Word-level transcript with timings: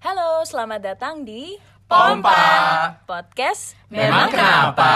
Halo, 0.00 0.40
selamat 0.48 0.80
datang 0.80 1.28
di 1.28 1.60
Pompa. 1.84 3.04
Podcast 3.04 3.76
Memang 3.92 4.32
kenapa? 4.32 4.92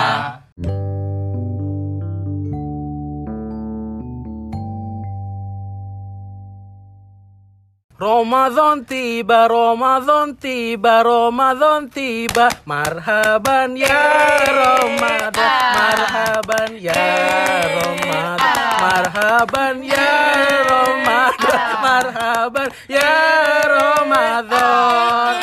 Ramadan 7.95 8.83
tiba, 8.83 9.46
Ramadan 9.46 10.35
tiba, 10.35 11.07
Ramadan 11.07 11.87
tiba 11.87 12.50
Marhaban 12.67 13.79
ya 13.79 14.03
Ramadan 14.50 15.30
Marhaban 15.79 16.75
ya 16.75 17.07
Ramadan 17.71 18.67
Marhaban 18.82 19.79
ya 19.86 20.11
Ramadan 20.67 21.71
Marhaban 21.86 22.68
ya 22.91 23.14
Ramadan 23.62 25.35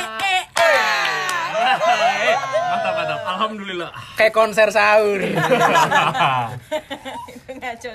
Mantap, 1.71 2.93
mantap. 2.99 3.19
Alhamdulillah. 3.31 3.95
Kayak 4.19 4.33
konser 4.35 4.67
sahur. 4.75 5.23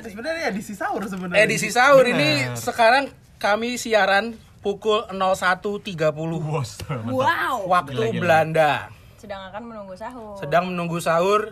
Sebenarnya 0.08 0.48
edisi 0.48 0.72
sahur 0.72 1.04
sebenarnya. 1.04 1.44
Edisi 1.44 1.68
sahur 1.68 2.08
ini 2.08 2.56
sekarang 2.56 3.12
kami 3.36 3.76
siaran 3.76 4.34
pukul 4.58 5.04
01.30 5.06 5.94
Bos. 6.38 6.70
Wow. 7.06 7.66
Waktu 7.66 7.92
Gila, 7.94 8.06
gila. 8.08 8.20
Belanda 8.20 8.72
Sedang 9.16 9.42
akan 9.44 9.62
menunggu 9.64 9.94
sahur. 9.94 10.36
sedang 10.36 10.64
menunggu 10.68 10.98
sahur 10.98 11.50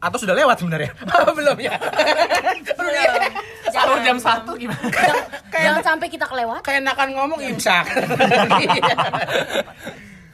atau 0.00 0.18
sudah 0.18 0.34
lewat 0.34 0.56
sebenarnya 0.56 0.90
belum 1.36 1.58
ya 1.58 1.76
Sahur 3.68 3.98
jam 4.00 4.16
1 4.16 4.48
gimana? 4.56 4.82
Jangan 5.54 5.82
sampai 5.84 6.08
kita 6.08 6.26
kelewat. 6.26 6.62
kayak 6.62 6.80
enakan 6.80 7.08
ngomong 7.12 7.40
imsak 7.44 7.86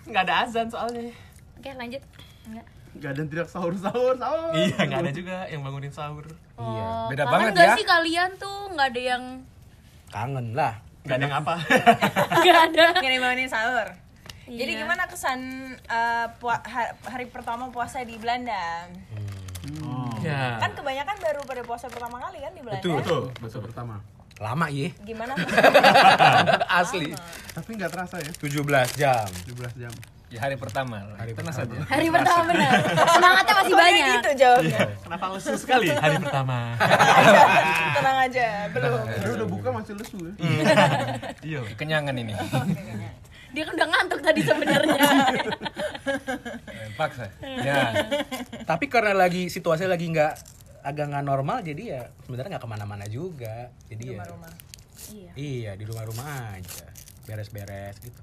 Enggak 0.06 0.22
ada 0.24 0.34
azan 0.42 0.66
soalnya. 0.66 1.06
Oke, 1.54 1.70
lanjut. 1.72 2.02
Enggak. 2.44 2.66
Gak 2.92 3.10
ada 3.12 3.18
yang 3.18 3.30
tidak 3.30 3.46
sahur 3.46 3.72
sahur 3.76 4.14
sahur. 4.16 4.50
Iya, 4.52 4.76
enggak 4.80 5.00
ada 5.00 5.12
juga 5.12 5.36
yang 5.46 5.60
bangunin 5.62 5.92
sahur. 5.92 6.26
Oh, 6.54 7.06
beda 7.06 7.22
kangen 7.22 7.32
banget 7.32 7.52
nggak 7.54 7.68
ya. 7.68 7.76
sih 7.78 7.86
kalian 7.86 8.30
tuh 8.36 8.58
nggak 8.70 8.88
ada 8.90 9.00
yang 9.06 9.22
kangen 10.10 10.52
lah 10.52 10.74
Enggak 11.00 11.16
ada 11.16 11.24
yang 11.24 11.36
apa? 11.38 11.54
nggak 12.40 12.58
ada. 12.68 12.84
Nggak 12.92 13.12
dibangunin 13.14 13.48
sahur. 13.48 13.88
Jadi 14.44 14.68
Iya. 14.68 14.80
gimana 14.80 15.02
kesan 15.06 15.40
pua- 16.36 16.60
ha- 16.60 16.92
hari 17.06 17.24
pertama 17.24 17.70
puasa 17.70 18.02
di 18.02 18.14
Belanda? 18.14 18.84
Ya. 20.20 20.58
Kan 20.58 20.74
kebanyakan 20.74 21.16
baru 21.16 21.40
pada 21.42 21.62
puasa 21.62 21.86
pertama 21.86 22.20
kali 22.20 22.38
kan 22.38 22.52
di 22.52 22.60
Belanda. 22.60 22.82
Betul. 22.82 23.00
Betul. 23.00 23.22
Bahasa 23.38 23.58
pertama. 23.60 23.96
lama 24.38 24.66
ya 24.68 24.88
Gimana? 24.98 25.36
asli 26.80 27.12
Tapi 27.50 27.70
nggak 27.70 27.90
terasa 27.90 28.16
ya. 28.18 28.32
17 28.34 28.64
jam 28.94 29.28
17 29.46 29.76
jam. 29.78 29.92
Ya 30.28 30.38
hari 30.38 30.54
pertama. 30.54 30.96
Hari 31.12 31.34
Tenang 31.34 31.52
pertama. 31.52 31.74
saja. 31.76 31.90
Hari 31.90 32.06
pertama 32.08 32.40
benar. 32.46 32.70
Semangatnya 33.10 33.54
masih 33.56 33.68
Kok 33.68 33.80
banyak. 33.82 34.06
gitu 34.16 34.30
jawabnya. 34.38 34.80
Kenapa 34.96 35.24
lesu 35.28 35.52
sekali 35.54 35.88
hari 35.90 36.16
pertama? 36.16 36.56
Tenang 37.98 38.16
aja, 38.22 38.46
belum. 38.70 39.00
Baru 39.12 39.32
udah 39.36 39.48
buka 39.50 39.68
masih 39.94 39.98
lesu 39.98 40.18
ya. 40.22 40.32
Iya. 41.50 41.60
kenyangan 41.74 42.14
ini 42.14 42.32
Dia 43.50 43.66
kan 43.66 43.74
udah 43.74 43.88
ngantuk 43.90 44.20
tadi 44.22 44.40
sebenarnya. 44.46 45.02
paksa 47.00 47.24
ya 47.40 47.80
tapi 48.68 48.92
karena 48.92 49.16
lagi 49.16 49.48
situasi 49.48 49.88
lagi 49.88 50.12
nggak 50.12 50.32
agak 50.84 51.06
nggak 51.12 51.24
normal 51.24 51.64
jadi 51.64 51.82
ya 51.82 52.02
sebenarnya 52.28 52.56
nggak 52.56 52.64
ke 52.64 52.70
mana-mana 52.70 53.04
juga 53.08 53.72
jadi 53.88 54.16
ya 54.16 54.24
iya. 55.12 55.32
iya 55.36 55.70
di 55.76 55.84
rumah-rumah 55.88 56.60
aja 56.60 56.86
beres-beres 57.24 57.96
gitu 58.04 58.20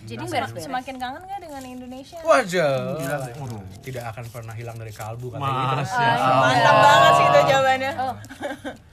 Jadi. 0.00 0.24
Semakin 0.64 0.96
kangen 0.96 1.28
nggak 1.28 1.44
dengan 1.44 1.60
Indonesia? 1.60 2.16
wajah 2.24 2.96
Gila 2.96 3.20
tidak 3.84 4.04
akan 4.16 4.24
pernah 4.32 4.56
hilang 4.56 4.80
dari 4.80 4.96
kalbu 4.96 5.28
katanya 5.28 5.84
gitu. 5.84 5.92
Ah, 5.92 6.16
Allah. 6.16 6.40
Mantap 6.40 6.76
banget 6.80 7.12
sih 7.12 7.26
itu 7.28 7.40
jawabannya. 7.52 7.92
Oh. 8.00 8.14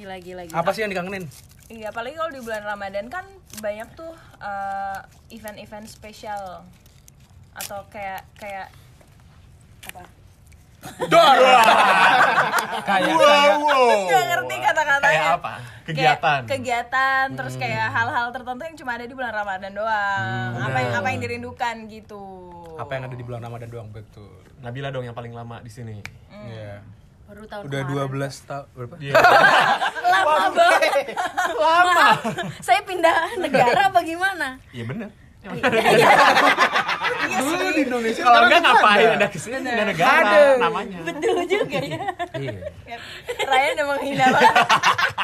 Gila 0.00 0.16
gila 0.16 0.42
gila. 0.48 0.56
apa 0.56 0.70
sih 0.72 0.80
yang 0.80 0.90
dikangenin 0.90 1.28
Iya, 1.70 1.94
apalagi 1.94 2.18
kalau 2.18 2.34
di 2.34 2.42
bulan 2.42 2.66
Ramadan 2.66 3.06
kan 3.06 3.22
banyak 3.62 3.94
tuh 3.94 4.10
eh, 4.42 4.98
event-event 5.30 5.86
spesial 5.86 6.66
atau 7.54 7.86
kayak 7.94 8.26
kayak 8.34 8.74
apa? 9.86 10.02
kayak 12.90 13.14
kayak 13.14 13.54
Gak 14.10 14.24
ngerti 14.34 14.54
kata-katanya. 14.58 15.06
Kayak 15.06 15.38
apa? 15.38 15.52
Kegiatan. 15.86 16.40
Kayak 16.42 16.50
kegiatan, 16.50 17.24
terus 17.38 17.54
kayak 17.54 17.86
hal-hal 17.94 18.26
tertentu 18.34 18.62
yang 18.66 18.76
cuma 18.80 18.98
ada 18.98 19.06
di 19.06 19.14
bulan 19.14 19.30
Ramadan 19.30 19.70
doang. 19.70 20.50
apa 20.58 20.76
yang 20.82 20.92
apa 20.98 21.08
yang 21.14 21.20
dirindukan 21.22 21.76
gitu. 21.86 22.24
apa 22.80 22.96
yang 22.96 23.04
ada 23.12 23.14
di 23.14 23.24
bulan 23.28 23.44
Ramadan 23.44 23.68
doang 23.68 23.92
betul 23.92 24.40
Nabila 24.64 24.88
dong 24.88 25.04
yang 25.04 25.12
paling 25.12 25.36
lama 25.36 25.60
di 25.60 25.68
sini. 25.68 26.00
Iya. 26.32 26.80
Baru 27.30 27.46
tahun 27.46 27.62
udah 27.62 27.80
kemarin. 27.86 28.26
12 28.26 28.48
tahun 28.50 28.66
berapa 28.74 28.94
Iya. 28.98 29.12
Lama 30.12 30.34
banget. 30.50 31.14
Lama. 31.54 32.08
Saya 32.58 32.80
pindah 32.82 33.16
negara 33.38 33.80
apa 33.86 34.00
gimana? 34.02 34.58
Iya 34.74 34.84
bener. 34.84 35.08
Dulu 37.30 37.66
di 37.72 37.80
Indonesia 37.80 38.22
Kalau 38.26 38.44
enggak 38.44 38.60
ngapain 38.60 39.08
ada. 39.14 39.26
ke 39.30 39.38
sini 39.38 39.56
ada 39.62 39.84
negara 39.86 40.58
namanya. 40.58 40.98
Betul 41.00 41.38
juga 41.46 41.78
ya. 41.80 42.00
iya 42.36 42.96
Ryan 43.40 43.72
udah 43.72 43.86
menghina 43.88 44.24
banget. 44.28 44.54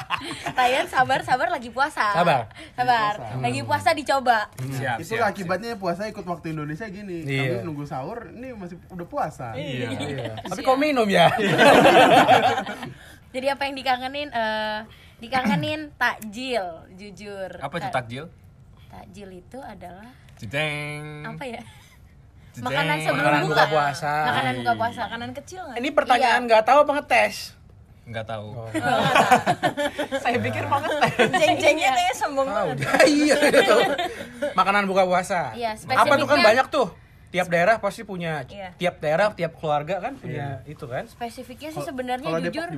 Ryan 0.48 0.86
sabar 0.86 1.20
sabar 1.20 1.48
lagi 1.48 1.68
puasa. 1.68 2.12
Sabar. 2.12 2.48
Sabar. 2.72 3.14
Lagi 3.38 3.60
puasa 3.62 3.90
dicoba. 3.92 4.48
siap 4.70 4.96
Itu 4.98 5.16
akibatnya 5.18 5.74
puasa 5.74 6.04
ikut 6.04 6.22
waktu 6.22 6.50
Indonesia 6.50 6.86
gini. 6.86 7.22
Iya. 7.22 7.58
Kami 7.58 7.66
nunggu 7.66 7.84
sahur, 7.84 8.30
ini 8.30 8.52
masih 8.52 8.76
udah 8.88 9.04
puasa. 9.04 9.52
Iya. 9.52 9.90
tapi 10.42 10.60
kok 10.60 10.76
minum 10.76 11.04
ya 11.04 11.28
Jadi 13.28 13.46
apa 13.46 13.62
yang 13.64 13.74
dikangenin? 13.74 14.28
eh 14.30 14.78
dikangenin 15.16 15.80
takjil, 16.00 16.64
jujur. 16.92 17.50
apa 17.56 17.74
itu 17.74 17.88
Ta- 17.88 17.94
takjil 17.94 18.24
Takjil 18.86 19.28
itu 19.34 19.58
adalah 19.58 20.08
Jedeng. 20.36 21.24
apa 21.26 21.44
ya? 21.44 21.60
Makanan 22.56 22.96
sebelum 22.98 23.20
Makanan 23.22 23.40
buka. 23.42 23.52
buka 23.52 23.64
puasa. 23.68 24.12
Makanan 24.24 24.54
buka 24.56 24.72
puasa. 24.74 25.00
Makanan 25.04 25.30
kecil 25.34 25.60
nggak? 25.62 25.76
ini 25.76 25.88
pertanyaan 25.90 26.40
nggak 26.44 26.64
tahu 26.64 26.78
apa 26.84 26.92
ngetes 26.96 27.52
nggak 28.06 28.22
tahu 28.24 28.48
Saya 30.22 30.38
pikir 30.38 30.64
banget. 30.64 30.90
Jeng-jengnya 31.28 31.90
kayaknya 31.90 32.14
sombong 32.14 32.46
banget. 32.46 32.76
iya 33.10 33.34
gitu. 33.50 33.76
makanan 34.52 34.86
buka 34.86 35.02
puasa 35.02 35.50
Iya, 35.52 35.74
apa 35.74 36.14
tuh 36.14 36.26
kan 36.26 36.38
banyak 36.40 36.66
tuh 36.68 36.88
tiap 37.28 37.50
daerah 37.50 37.76
pasti 37.76 38.02
punya 38.02 38.46
Iya. 38.46 38.70
tiap 38.76 39.02
daerah 39.02 39.34
tiap 39.34 39.54
keluarga 39.54 39.98
kan 40.00 40.14
punya 40.14 40.62
itu 40.64 40.86
kan 40.86 41.04
Spesifiknya 41.04 41.70
sih 41.70 41.82
sebenarnya 41.82 42.30
jujur 42.40 42.68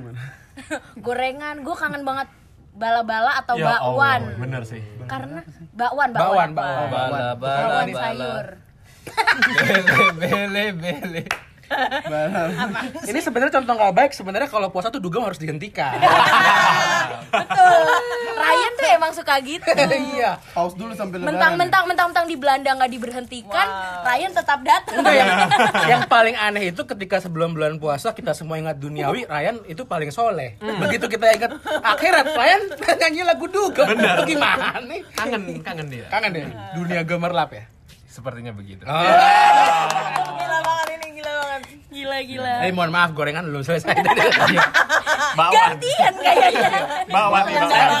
gorengan. 1.05 1.61
Gue 1.61 1.75
kangen 1.75 2.01
banget 2.01 2.27
bala-bala 2.71 3.37
atau 3.37 3.53
Ya 3.55 3.75
bakwan. 3.75 4.21
Allah, 4.23 4.39
bener 4.39 4.61
sih. 4.63 4.81
Karena 5.05 5.41
bakwan, 5.71 6.09
Bakwan, 6.09 6.49
bakwan, 6.51 6.89
bakwan. 6.89 6.89
bala 6.89 7.33
bala 7.33 7.33
Bakwan 7.37 7.87
bala 7.87 8.01
sayur. 8.01 8.47
bele 10.15 10.65
bele 10.73 10.73
bele 10.73 11.21
Bahan. 11.23 11.48
Ini 13.05 13.19
sebenarnya 13.19 13.53
contoh 13.61 13.73
nggak 13.77 13.93
baik 13.95 14.11
sebenarnya 14.11 14.49
kalau 14.49 14.67
puasa 14.73 14.89
tuh 14.89 15.01
dugem 15.01 15.21
harus 15.21 15.37
dihentikan 15.37 15.95
Betul. 17.29 17.81
Ryan 18.39 18.71
tuh 18.73 18.87
emang 18.89 19.11
suka 19.13 19.35
gitu. 19.43 19.69
iya 20.17 20.39
Pause 20.55 20.73
dulu 20.73 20.93
sampai 20.97 21.21
lebaran. 21.21 21.35
Mentang-mentang 21.35 21.83
mentang-mentang 21.85 22.25
di 22.25 22.35
Belanda 22.39 22.73
nggak 22.73 22.89
diberhentikan, 22.89 23.67
Ryan 24.01 24.31
tetap 24.33 24.59
datang. 24.65 25.03
Yang, 25.05 25.29
yang 25.85 26.01
paling 26.09 26.35
aneh 26.39 26.73
itu 26.73 26.81
ketika 26.87 27.21
sebelum 27.21 27.53
bulan 27.53 27.77
puasa 27.77 28.17
kita 28.17 28.33
semua 28.33 28.57
ingat 28.57 28.81
duniawi, 28.81 29.29
Ryan 29.29 29.61
itu 29.69 29.85
paling 29.85 30.09
soleh. 30.09 30.57
Begitu 30.57 31.05
kita 31.05 31.25
ingat 31.35 31.51
akhirat, 31.85 32.33
Ryan 32.33 32.61
nyanyi 32.97 33.21
lagu 33.27 33.45
dugem. 33.45 33.85
Itu 33.93 34.23
gimana 34.25 34.81
nih? 34.81 35.01
Kangen, 35.13 35.41
kangen 35.61 35.87
dia. 35.91 36.07
Kangen 36.09 36.29
deh, 36.33 36.43
dunia 36.73 37.01
gemerlap 37.05 37.51
ya. 37.53 37.65
sepertinya 38.09 38.51
begitu 38.51 38.83
Oh. 38.83 38.99
Gila 42.09 42.25
gila. 42.25 42.53
Eh 42.65 42.73
mohon 42.73 42.89
maaf 42.89 43.13
gorengan 43.13 43.45
belum 43.45 43.61
selesai. 43.61 43.93
Bawan. 45.37 45.53
Gantian 45.53 46.13
kayaknya. 46.17 46.69
Bawan 47.05 47.41
nih, 47.45 47.55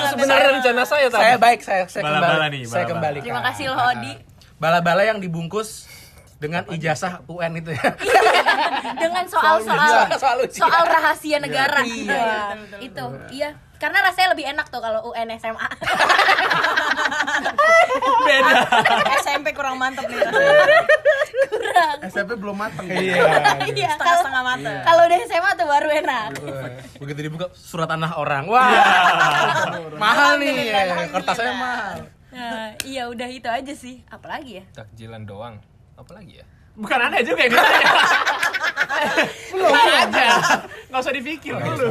sebenarnya 0.09 0.49
rencana 0.51 0.81
saya 0.81 1.07
tadi 1.07 1.21
saya 1.21 1.37
baik, 1.37 1.59
saya 1.61 1.83
saya 1.85 2.03
Bala-bala 2.03 2.25
kembali. 2.41 2.49
nih, 2.49 2.61
saya 2.65 2.73
bala-bala. 2.73 2.89
kembali. 2.89 3.17
Terima 3.21 3.41
kasih 3.45 3.63
loh 3.69 3.77
Odi. 3.85 4.13
Bala-bala 4.57 5.01
yang 5.05 5.21
dibungkus 5.21 5.85
dengan 6.41 6.65
ijazah 6.67 7.21
UN 7.29 7.61
itu 7.61 7.69
ya. 7.69 7.85
Dengan 8.95 9.25
soal-soal. 9.25 10.07
Soal 10.15 10.37
soal 10.49 10.83
rahasia 10.95 11.37
negara. 11.39 11.81
Iya. 11.81 12.55
Itu, 12.79 13.05
iya. 13.29 13.55
Karena 13.79 14.03
rasanya 14.03 14.35
lebih 14.35 14.43
enak 14.45 14.67
tuh 14.67 14.83
kalau 14.83 15.07
UN 15.07 15.31
SMA. 15.39 15.63
Beda. 18.27 18.53
SMP 19.19 19.55
kurang 19.55 19.79
mantep 19.79 20.03
nih 20.03 20.19
rasanya. 20.19 20.83
Kurang. 21.47 21.97
SMP 22.05 22.31
belum 22.35 22.57
mateng. 22.59 22.85
Iya. 22.85 23.23
Iya, 23.71 23.95
kalau 23.95 24.19
Setengah-setengah 24.19 24.43
mata. 24.43 24.73
kalau 24.83 25.01
udah 25.07 25.19
SMA 25.23 25.51
tuh 25.55 25.67
baru 25.67 25.89
enak. 25.95 26.29
Begitu 27.01 27.19
dibuka 27.23 27.47
surat 27.55 27.87
tanah 27.87 28.19
orang. 28.19 28.43
Wah. 28.45 28.67
mahal 29.95 30.37
nih. 30.37 30.75
Kertasnya 31.09 31.53
mahal. 31.55 31.97
Nah, 32.29 32.75
iya 32.83 33.07
udah 33.07 33.25
itu 33.25 33.47
aja 33.47 33.73
sih. 33.73 34.03
Apalagi 34.07 34.59
ya? 34.59 34.63
Takjilan 34.75 35.23
doang. 35.23 35.55
Apa 35.95 36.13
lagi 36.13 36.39
ya? 36.39 36.45
Bukan 36.79 36.97
aneh 36.97 37.21
juga 37.21 37.39
yang 37.43 37.51
ditanya. 37.53 37.91
Belum 39.53 39.75
aja. 39.75 40.27
Nggak 40.89 41.01
usah 41.03 41.13
dipikir 41.13 41.53
dulu. 41.53 41.87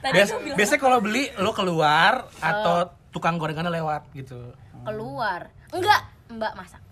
Tadi 0.00 0.12
Bias- 0.12 0.36
biasanya 0.54 0.80
kalau 0.80 0.98
beli 1.00 1.32
lo 1.36 1.50
keluar 1.50 2.28
atau 2.38 2.92
tukang 3.10 3.40
gorengannya 3.40 3.72
lewat 3.72 4.12
gitu. 4.12 4.52
keluar. 4.84 5.50
Enggak, 5.74 6.00
Mbak 6.30 6.52
masak. 6.54 6.82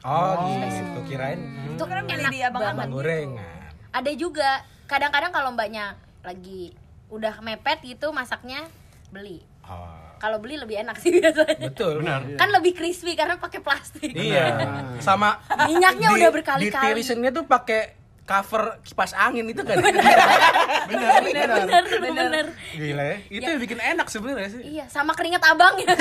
Oh, 0.00 0.32
gitu. 0.48 1.00
Kirain 1.04 1.40
Itu 1.66 1.84
kan 1.84 2.06
beli 2.06 2.24
di 2.30 2.40
abang-abang 2.40 2.88
banget. 2.88 2.94
gorengan. 2.94 3.60
Ada 3.90 4.10
juga 4.14 4.62
kadang-kadang 4.86 5.32
kalau 5.34 5.50
mbaknya 5.52 5.98
lagi 6.22 6.72
udah 7.10 7.42
mepet 7.42 7.82
gitu 7.82 8.14
masaknya 8.14 8.64
beli. 9.10 9.42
Oh. 9.66 10.09
Kalau 10.20 10.36
beli 10.36 10.54
lebih 10.54 10.76
enak 10.78 11.00
sih 11.00 11.10
biasanya. 11.16 11.66
Betul. 11.66 12.04
Benar. 12.04 12.20
Kan 12.36 12.52
lebih 12.52 12.72
crispy 12.72 13.16
karena 13.16 13.36
pakai 13.36 13.58
plastik. 13.58 14.12
Iya. 14.12 14.46
Sama 15.00 15.40
Minyaknya 15.64 16.08
di- 16.08 16.16
udah 16.20 16.30
berkali-kali. 16.30 16.68
Di 16.68 16.84
tirisannya 16.92 17.30
tuh 17.32 17.44
pakai 17.44 17.99
cover 18.30 18.78
kipas 18.86 19.10
angin 19.10 19.42
itu 19.50 19.58
kan. 19.66 19.74
bener, 19.82 21.18
bener, 21.26 21.84
bener. 21.98 22.46
Gila 22.78 23.02
ya. 23.02 23.16
Itu 23.26 23.48
yang 23.50 23.60
bikin 23.60 23.78
enak 23.82 24.06
sebenarnya 24.06 24.48
sih. 24.54 24.62
Iya, 24.78 24.84
sama 24.86 25.18
keringat 25.18 25.42
abangnya. 25.42 25.90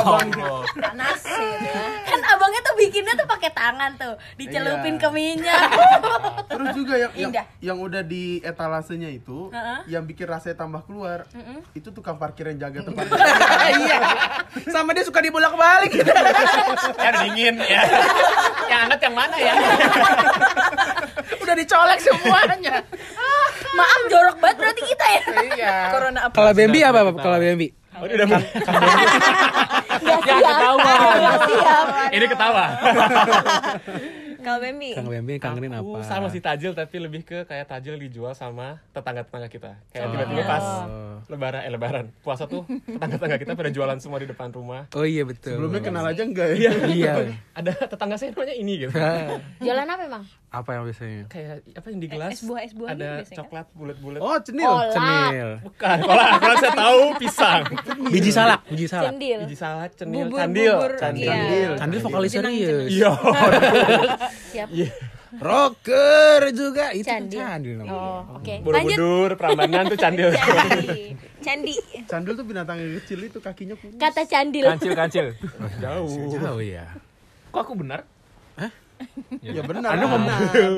Oh. 0.00 0.64
panas 0.74 1.22
gitu 1.22 1.66
ya 1.66 1.82
kan 2.10 2.20
abangnya 2.34 2.60
tuh 2.64 2.74
bikinnya 2.76 3.14
tuh 3.14 3.28
pakai 3.28 3.50
tangan 3.54 3.90
tuh, 3.94 4.14
dicelupin 4.34 4.96
Iya. 4.98 5.02
ke 5.02 5.08
minyak. 5.12 5.68
Terus 6.52 6.68
juga 6.74 6.94
yang 6.98 7.12
yang, 7.14 7.30
Indah. 7.30 7.44
yang 7.62 7.78
udah 7.78 8.02
di 8.02 8.42
etalasenya 8.42 9.10
itu, 9.10 9.48
Heeh. 9.54 9.78
yang 9.88 10.02
bikin 10.04 10.26
rasanya 10.26 10.56
tambah 10.58 10.82
keluar, 10.84 11.24
itu 11.72 11.88
tukang 11.90 12.18
parkir 12.18 12.50
yang 12.50 12.68
jaga 12.68 12.80
tempat. 12.84 13.04
Iya. 13.70 13.98
Sama 14.66 14.90
dia 14.90 15.06
suka 15.06 15.22
dibolak-balik 15.22 15.94
gitu. 15.94 16.10
Yang 16.98 17.14
dingin 17.28 17.54
ya. 17.62 17.82
Yang 18.66 18.80
hangat 18.82 19.00
yang 19.00 19.14
mana 19.14 19.36
ya? 19.38 19.52
Udah 21.38 21.54
dicolek 21.70 22.00
semuanya. 22.02 22.74
Maaf 23.78 24.00
jorok 24.10 24.36
banget 24.42 24.56
berarti 24.58 24.82
kita 24.82 25.06
ya. 25.06 25.22
Iya. 25.54 25.74
corona 25.94 26.20
apa 26.26 26.34
Kalau 26.34 26.50
Bambi 26.50 26.80
apa? 26.82 27.00
Kalau 27.14 27.38
Bambi? 27.38 27.68
Oh, 27.94 28.06
udah 28.06 28.26
mulai. 28.26 28.48
Ya, 30.00 30.16
ketawa. 30.18 30.94
Ini 32.10 32.26
ketawa. 32.26 32.64
kalau 34.40 34.58
Bambi 34.58 34.90
Kang 34.90 35.06
Bambi 35.06 35.34
kangenin 35.36 35.72
Aku 35.74 35.90
apa? 35.94 36.04
sama 36.04 36.26
sih 36.28 36.38
tajil 36.38 36.72
tapi 36.72 36.96
lebih 36.96 37.22
ke 37.22 37.42
kayak 37.42 37.66
tajil 37.66 37.96
dijual 37.96 38.32
sama 38.32 38.80
tetangga-tetangga 38.90 39.46
kita. 39.46 39.72
Kayak 39.88 40.06
tiba-tiba 40.10 40.42
pas 40.44 40.66
lebaran 41.26 41.60
eh 41.60 41.70
lebaran 41.70 42.04
puasa 42.18 42.44
tuh 42.44 42.64
tetangga-tetangga 42.66 43.38
kita 43.38 43.52
pada 43.52 43.70
jualan 43.70 43.98
semua 43.98 44.18
di 44.18 44.26
depan 44.26 44.48
rumah. 44.48 44.88
Oh 44.92 45.02
iya 45.02 45.22
betul. 45.22 45.54
Sebelumnya 45.54 45.80
kenal 45.80 46.04
aja 46.04 46.22
enggak 46.22 46.48
ya? 46.54 46.72
Iya. 46.86 47.12
Ada 47.58 47.70
tetangga 47.86 48.14
saya 48.14 48.30
namanya 48.30 48.54
ini 48.54 48.72
gitu. 48.78 48.92
Jalan 49.60 49.86
apa 49.86 50.02
emang? 50.04 50.24
apa 50.50 50.66
yang 50.68 50.82
biasanya? 50.82 51.30
kayak 51.30 51.62
apa 51.72 51.86
yang 51.86 51.98
di 52.00 52.08
gelas? 52.10 52.30
es 52.32 52.42
buah- 52.42 52.58
es 52.60 52.74
buah 52.74 52.90
Ada 52.90 53.22
biasanya, 53.22 53.38
coklat 53.38 53.66
bulat-bulat. 53.70 54.18
Oh, 54.18 54.34
cenil. 54.40 54.66
Kolak. 54.66 54.90
Cenil. 54.90 55.50
Bukan, 55.62 55.96
kalau 56.02 56.24
kalau 56.34 56.56
saya 56.58 56.72
tahu 56.74 57.00
pisang. 57.16 57.62
Biji 58.14 58.30
salak, 58.30 58.60
biji 58.66 58.86
salak. 58.86 59.14
Cendil. 59.14 59.38
Biji 59.46 59.54
salad, 59.54 59.90
cenil, 59.94 60.26
Bubur- 60.26 60.40
candil. 60.42 60.74
bubur, 60.74 60.92
Candil. 60.98 61.30
iya. 61.30 61.70
Candil 61.78 61.98
vokalis 62.02 62.30
serius. 62.32 62.90
Iya. 62.90 63.10
Siap. 64.50 64.68
Rocker 65.30 66.50
juga 66.50 66.90
itu 66.90 67.06
Candil. 67.06 67.38
candil 67.38 67.74
namanya. 67.78 67.94
Oh, 67.94 68.20
oke. 68.42 68.50
Lanjut. 68.50 68.66
Borobudur, 68.66 69.30
Prambanan 69.38 69.86
tuh 69.86 69.98
candil. 69.98 70.34
candi 70.34 71.14
candi 71.40 71.74
Candil 72.10 72.32
tuh 72.34 72.44
binatang 72.44 72.76
yang 72.82 72.98
kecil 72.98 73.22
itu 73.22 73.38
kakinya 73.38 73.78
kurus. 73.78 73.94
Kata 73.94 74.26
candil. 74.26 74.66
kancil, 74.66 74.92
kancil. 74.98 75.26
Jauh. 75.78 76.34
Jauh 76.34 76.62
ya. 76.62 76.90
Kok 77.54 77.60
aku 77.62 77.74
benar? 77.78 78.02
Ya 79.40 79.62
benar. 79.62 79.94
Anda 79.94 80.06
ngomong, 80.06 80.30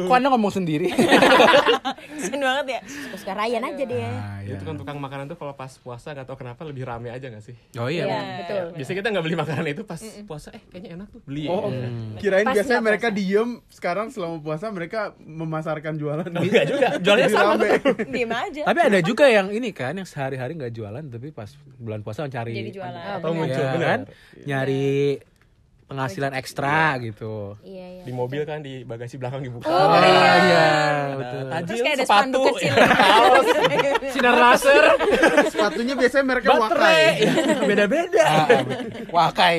kok 0.07 0.15
Anda 0.15 0.29
ngomong 0.31 0.53
sendiri? 0.53 0.87
keren 2.23 2.39
banget 2.41 2.67
ya 2.69 2.81
Suka 3.13 3.33
Ryan 3.35 3.63
aja 3.65 3.83
deh. 3.83 3.99
Ah, 4.01 4.11
iya. 4.41 4.55
Itu 4.55 4.63
kan 4.63 4.75
tukang 4.77 4.99
makanan 4.99 5.27
tuh 5.27 5.37
kalau 5.37 5.53
pas 5.53 5.73
puasa 5.75 6.13
gak 6.13 6.25
tau 6.25 6.37
kenapa 6.37 6.63
lebih 6.63 6.83
rame 6.83 7.09
aja 7.09 7.27
gak 7.27 7.43
sih? 7.43 7.57
Oh 7.77 7.87
iya. 7.87 8.05
Iya, 8.05 8.13
Bang. 8.13 8.27
betul. 8.39 8.65
Biasanya 8.79 8.97
kita 8.97 9.09
nggak 9.11 9.25
beli 9.25 9.37
makanan 9.37 9.65
itu 9.69 9.83
pas 9.83 10.01
puasa, 10.23 10.49
eh 10.51 10.63
kayaknya 10.65 10.91
enak 10.97 11.09
tuh 11.11 11.21
beli. 11.23 11.45
Oh, 11.47 11.69
ya. 11.69 11.89
kirain 12.19 12.47
Pas 12.47 12.55
biasanya 12.55 12.81
mereka 12.81 13.09
diem, 13.11 13.51
sekarang 13.69 14.07
selama 14.09 14.37
puasa 14.39 14.67
mereka 14.69 15.01
memasarkan 15.19 15.95
jualan. 15.97 16.27
Enggak 16.39 16.65
juga, 16.69 16.89
jualnya 16.99 17.27
Lebih 17.27 17.37
sama. 17.37 17.53
rame. 17.53 17.69
diem 18.15 18.33
aja 18.33 18.63
Tapi 18.65 18.81
ada 18.81 18.99
juga 19.01 19.25
yang 19.27 19.49
ini 19.51 19.71
kan 19.71 19.93
yang 19.95 20.07
sehari-hari 20.07 20.53
nggak 20.55 20.73
jualan 20.73 21.03
tapi 21.05 21.29
pas 21.31 21.51
bulan 21.77 22.01
puasa 22.01 22.25
cari 22.25 22.53
jadi 22.55 22.71
jualan 22.73 23.03
Atau 23.19 23.33
muncul 23.33 23.59
Iya, 23.59 23.79
kan? 23.79 24.01
Nyari 24.45 25.19
penghasilan 25.93 26.33
ekstra 26.33 26.97
gitu. 26.99 27.61
Iya, 27.61 27.87
iya. 27.93 28.03
Di 28.03 28.13
mobil 28.13 28.43
kan 28.43 28.59
di 28.59 28.81
bagasi 28.83 29.15
belakang 29.17 29.45
dibuka. 29.45 29.69
Oh 29.69 30.01
iya, 30.01 30.65
Ada 31.13 31.15
betul. 31.15 31.43
tajil, 31.45 31.67
terus 31.69 31.81
kayak 31.81 31.95
ada 31.95 32.05
sepatu, 32.05 32.41
kecil 32.49 32.73
kaos, 33.05 33.47
sinar 34.11 34.35
laser, 34.35 34.85
Sepatunya 35.47 35.95
biasanya 35.95 36.25
mereka 36.25 36.49
baterai. 36.51 36.65
wakai. 36.65 37.07
Beda-beda. 37.69 38.25
Ah, 38.25 38.47
ah, 38.49 38.61
Wakai. 39.13 39.57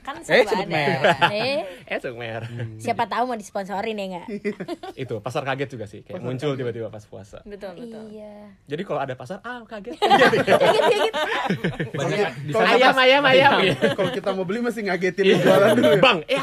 Kan 0.00 0.14
Eh, 0.22 0.42
ada 0.42 0.64
merek. 0.64 1.18
Eh, 1.28 1.58
Eh, 1.86 1.98
Sukmer. 1.98 2.42
siapa 2.76 3.04
tahu 3.04 3.24
mau 3.26 3.34
disponsorin 3.34 3.92
ya 3.92 4.06
enggak? 4.06 4.26
Itu 5.02 5.18
pasar 5.18 5.44
kaget 5.44 5.68
juga 5.70 5.84
sih, 5.84 6.00
kayak 6.00 6.18
muncul 6.18 6.52
tiba-tiba 6.52 6.88
pas 6.88 7.02
puasa. 7.02 7.40
betul 7.42 7.76
betul 7.76 8.08
Iya. 8.10 8.54
Jadi 8.66 8.82
kalau 8.82 9.00
ada 9.00 9.14
pasar, 9.14 9.38
ah 9.40 9.60
kaget. 9.62 9.96
Banyak 11.92 12.18
di 12.40 12.50
Kalau 12.50 12.66
ayam, 12.66 12.90
pas- 12.90 13.02
ayam, 13.02 13.22
ayam. 13.24 13.52
Kalau 13.96 14.10
kita 14.10 14.30
mau 14.30 14.42
beli 14.42 14.60
mesti 14.60 14.80
ngagetin 14.82 15.24
yang 15.26 15.40
jualan 15.40 15.68
dulu 15.74 15.90
ya. 15.90 16.00
Bang, 16.00 16.18
eh 16.26 16.40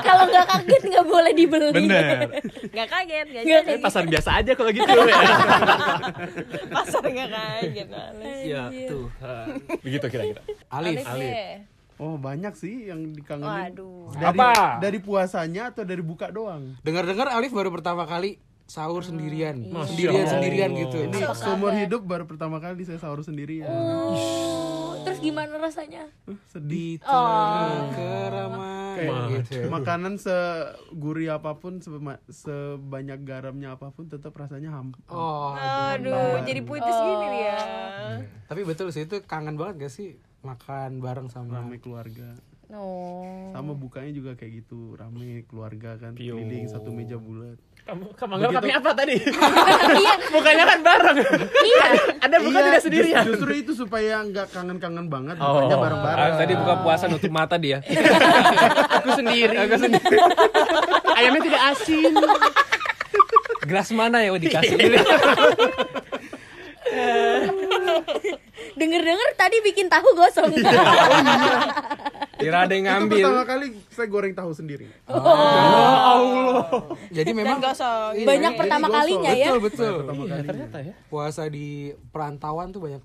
Kalau 0.00 0.24
nggak 0.26 0.46
kaget 0.46 0.82
nggak 0.84 1.06
boleh 1.06 1.32
dibeli. 1.32 1.70
bener. 1.72 2.28
nggak 2.68 2.88
kaget 2.88 3.26
nggak 3.26 3.44
jadi 3.44 3.70
Eh, 3.70 3.80
pasar 3.80 4.04
biasa 4.04 4.30
aja 4.36 4.52
kalau 4.52 4.70
gitu 4.70 4.84
ya. 4.86 5.16
pasar 6.70 7.02
nggak 7.02 7.28
kaget. 7.30 7.88
Ya 8.44 8.62
Tuhan. 8.68 9.46
Begitu 9.80 10.06
kira-kira. 10.08 10.40
Alif. 10.68 11.00
Alif. 11.02 11.73
Oh, 11.96 12.14
banyak 12.14 12.52
sih 12.52 12.88
yang 12.88 13.10
dikangenin. 13.10 13.70
Waduh. 13.70 14.10
Dari, 14.12 14.26
Apa? 14.32 14.50
Dari 14.78 14.98
puasanya 14.98 15.70
atau 15.70 15.82
dari 15.82 16.00
buka 16.00 16.28
doang? 16.28 16.74
Dengar-dengar 16.80 17.30
Alif 17.30 17.50
baru 17.50 17.70
pertama 17.70 18.02
kali 18.02 18.36
sahur 18.64 19.00
sendirian. 19.00 19.60
Masya 19.62 19.88
Sendirian 19.88 20.18
Allah. 20.18 20.32
sendirian 20.32 20.70
gitu. 20.74 20.98
Ini 21.04 21.18
seumur 21.32 21.72
hidup 21.72 22.02
baru 22.02 22.24
pertama 22.24 22.58
kali 22.58 22.82
saya 22.82 22.96
sahur 22.96 23.20
sendirian. 23.20 23.68
Oh, 23.68 24.96
terus 25.02 25.20
gimana 25.20 25.54
rasanya? 25.54 26.08
Uh, 26.24 26.34
sedih. 26.46 26.96
Di 26.96 27.04
tengah 27.04 27.92
keramaian 27.92 28.72
Kayak 28.94 29.26
gitu. 29.36 29.52
ya. 29.52 29.66
makanan 29.68 30.14
segurih 30.16 31.28
apa 31.32 31.58
pun, 31.58 31.82
sebanyak 32.24 33.18
garamnya 33.20 33.74
apa 33.74 33.90
pun 33.90 34.06
tetap 34.06 34.32
rasanya 34.32 34.70
hampa. 34.72 34.98
Oh, 35.08 35.50
aduh 35.52 36.38
jadi 36.40 36.58
puitis 36.60 36.94
gini 36.94 37.26
dia 37.32 37.58
tapi 38.44 38.62
betul 38.62 38.88
sih 38.88 39.02
itu 39.02 39.18
kangen 39.20 39.54
banget 39.54 39.74
gak 39.80 39.92
sih 39.92 40.14
makan 40.44 41.00
bareng 41.00 41.28
sama 41.28 41.58
Rame 41.58 41.80
keluarga. 41.80 42.36
Oh. 42.68 43.52
Sama 43.52 43.72
bukanya 43.72 44.10
juga 44.10 44.32
kayak 44.34 44.64
gitu, 44.64 44.96
rame 44.96 45.44
keluarga 45.44 45.94
kan, 45.96 46.16
Piu. 46.16 46.34
keliling 46.34 46.64
satu 46.66 46.90
meja 46.90 47.16
bulat. 47.16 47.60
Kamu 47.84 48.16
kamu 48.16 48.32
anggap 48.34 48.52
kami 48.58 48.72
apa 48.72 48.90
tadi? 48.94 49.16
Iya, 50.00 50.14
Bukannya 50.32 50.64
kan 50.64 50.80
bareng. 50.80 51.16
iya. 51.60 51.84
Ada 52.18 52.36
bukan 52.40 52.60
tidak 52.64 52.80
sendirian. 52.80 53.12
Iya, 53.12 53.20
just- 53.20 53.30
justru 53.36 53.52
itu 53.54 53.72
supaya 53.76 54.24
nggak 54.24 54.46
kangen-kangen 54.50 55.06
banget, 55.06 55.36
Oh. 55.36 55.60
bukanya 55.60 55.76
bareng-bareng. 55.76 56.24
Ah, 56.24 56.36
tadi 56.40 56.52
buka 56.56 56.74
puasa 56.80 57.04
nutup 57.06 57.28
mata 57.30 57.60
dia. 57.60 57.84
Aku 58.96 59.12
sendiri. 59.12 59.54
Aku 59.60 59.76
sendiri. 59.76 60.16
Ayamnya 61.14 61.40
tidak 61.44 61.62
asin. 61.70 62.12
Gelas 63.64 63.88
mana 63.92 64.20
ya 64.20 64.32
dikasih? 64.34 64.76
Denger-denger 68.84 69.30
tadi 69.34 69.56
bikin 69.62 69.88
tahu 69.88 70.04
gosong. 70.12 70.52
Kira 72.36 72.58
ada 72.60 72.72
yang 72.72 72.84
Itu 72.84 72.92
ngambil. 73.00 73.24
pertama 73.24 73.44
kali 73.46 73.66
saya 73.88 74.08
goreng 74.10 74.34
tahu 74.34 74.50
sendiri. 74.52 74.86
jadi 77.08 77.24
dan 77.24 77.36
memang 77.36 77.58
gosong 77.58 78.12
Banyak 78.18 78.52
Jadi 78.52 78.60
pertama 78.60 78.86
gosong. 78.86 78.98
kalinya 78.98 79.32
ya. 79.32 79.46
betul 79.48 79.58
betul 79.62 79.94
Pertama 80.02 80.22
kali. 80.26 80.44
Ternyata 80.44 80.78
ya. 80.82 80.92
puasa 81.08 81.42
di 81.46 81.68
perantauan 82.10 82.68
tuh 82.68 82.80
banyak 82.82 83.02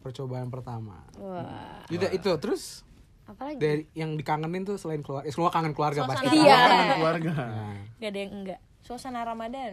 percobaan 0.00 0.48
pertama 0.48 1.02
Wah, 1.16 1.82
itu 1.86 2.06
itu 2.08 2.30
terus 2.38 2.86
apalagi? 3.24 3.58
dari 3.58 3.82
yang 3.92 4.14
dikangenin 4.14 4.62
tuh 4.64 4.76
selain 4.76 4.98
keluarga 5.00 5.26
eh, 5.26 5.34
semua 5.34 5.50
kangen 5.50 5.70
keluarga 5.70 6.00
Suasana 6.00 6.14
pasti 6.16 6.36
Iya. 6.36 6.56
Kangen 6.56 6.88
keluarga. 6.96 7.32
Nah, 7.36 7.76
Gak 7.96 8.08
ada 8.08 8.18
yang 8.18 8.32
enggak. 8.32 8.60
suasana 8.80 9.20
Ramadan 9.22 9.72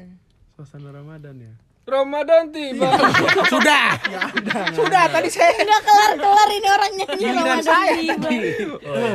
Suasana 0.52 0.90
Ramadan 0.92 1.36
ya. 1.40 1.54
Ramadan 1.84 2.48
tiba. 2.50 2.88
sudah 3.52 4.00
sudah 4.72 5.04
tadi 5.06 5.28
saya 5.28 5.52
Enggak 5.54 5.84
kelar-kelar 5.84 6.50
ini 6.50 6.68
orang 6.70 6.92
nyanyi 6.96 7.25
Ramadan 7.30 7.60
saya 7.62 7.92
tiba. 7.94 8.30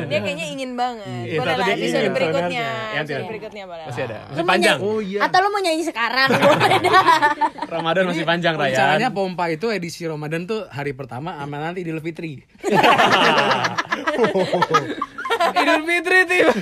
dia 0.05 0.19
kayaknya 0.21 0.47
ingin 0.49 0.71
banget 0.75 1.25
Iya, 1.25 1.39
boleh 1.39 1.49
tapi 1.49 1.59
lah 1.59 1.69
episode 1.71 1.97
ingin 1.99 2.13
berikutnya. 2.13 2.61
Ya, 2.61 2.69
episode 2.95 3.17
nanti. 3.17 3.31
berikutnya 3.31 3.65
boleh 3.65 3.85
Masih 3.89 4.03
ada. 4.05 4.19
Masih 4.27 4.45
panjang. 4.45 4.77
nyanyi- 4.77 4.85
Oh, 4.87 5.01
iya. 5.01 5.21
Atau 5.25 5.39
lu 5.39 5.49
mau 5.49 5.61
nyanyi 5.61 5.83
sekarang? 5.83 6.29
Boleh 6.45 6.79
dah. 6.79 7.03
Ramadan 7.71 8.05
masih 8.07 8.25
panjang 8.25 8.55
Ryan. 8.55 8.69
rencananya 8.69 9.09
pompa 9.11 9.45
itu 9.49 9.67
edisi 9.71 10.05
Ramadan 10.05 10.45
tuh 10.45 10.69
hari 10.69 10.93
pertama 10.93 11.33
sama 11.35 11.57
nanti 11.59 11.81
Idul 11.81 12.01
Fitri 12.01 12.37
Idul 15.55 15.81
Fitri 15.85 16.19
tiba. 16.27 16.53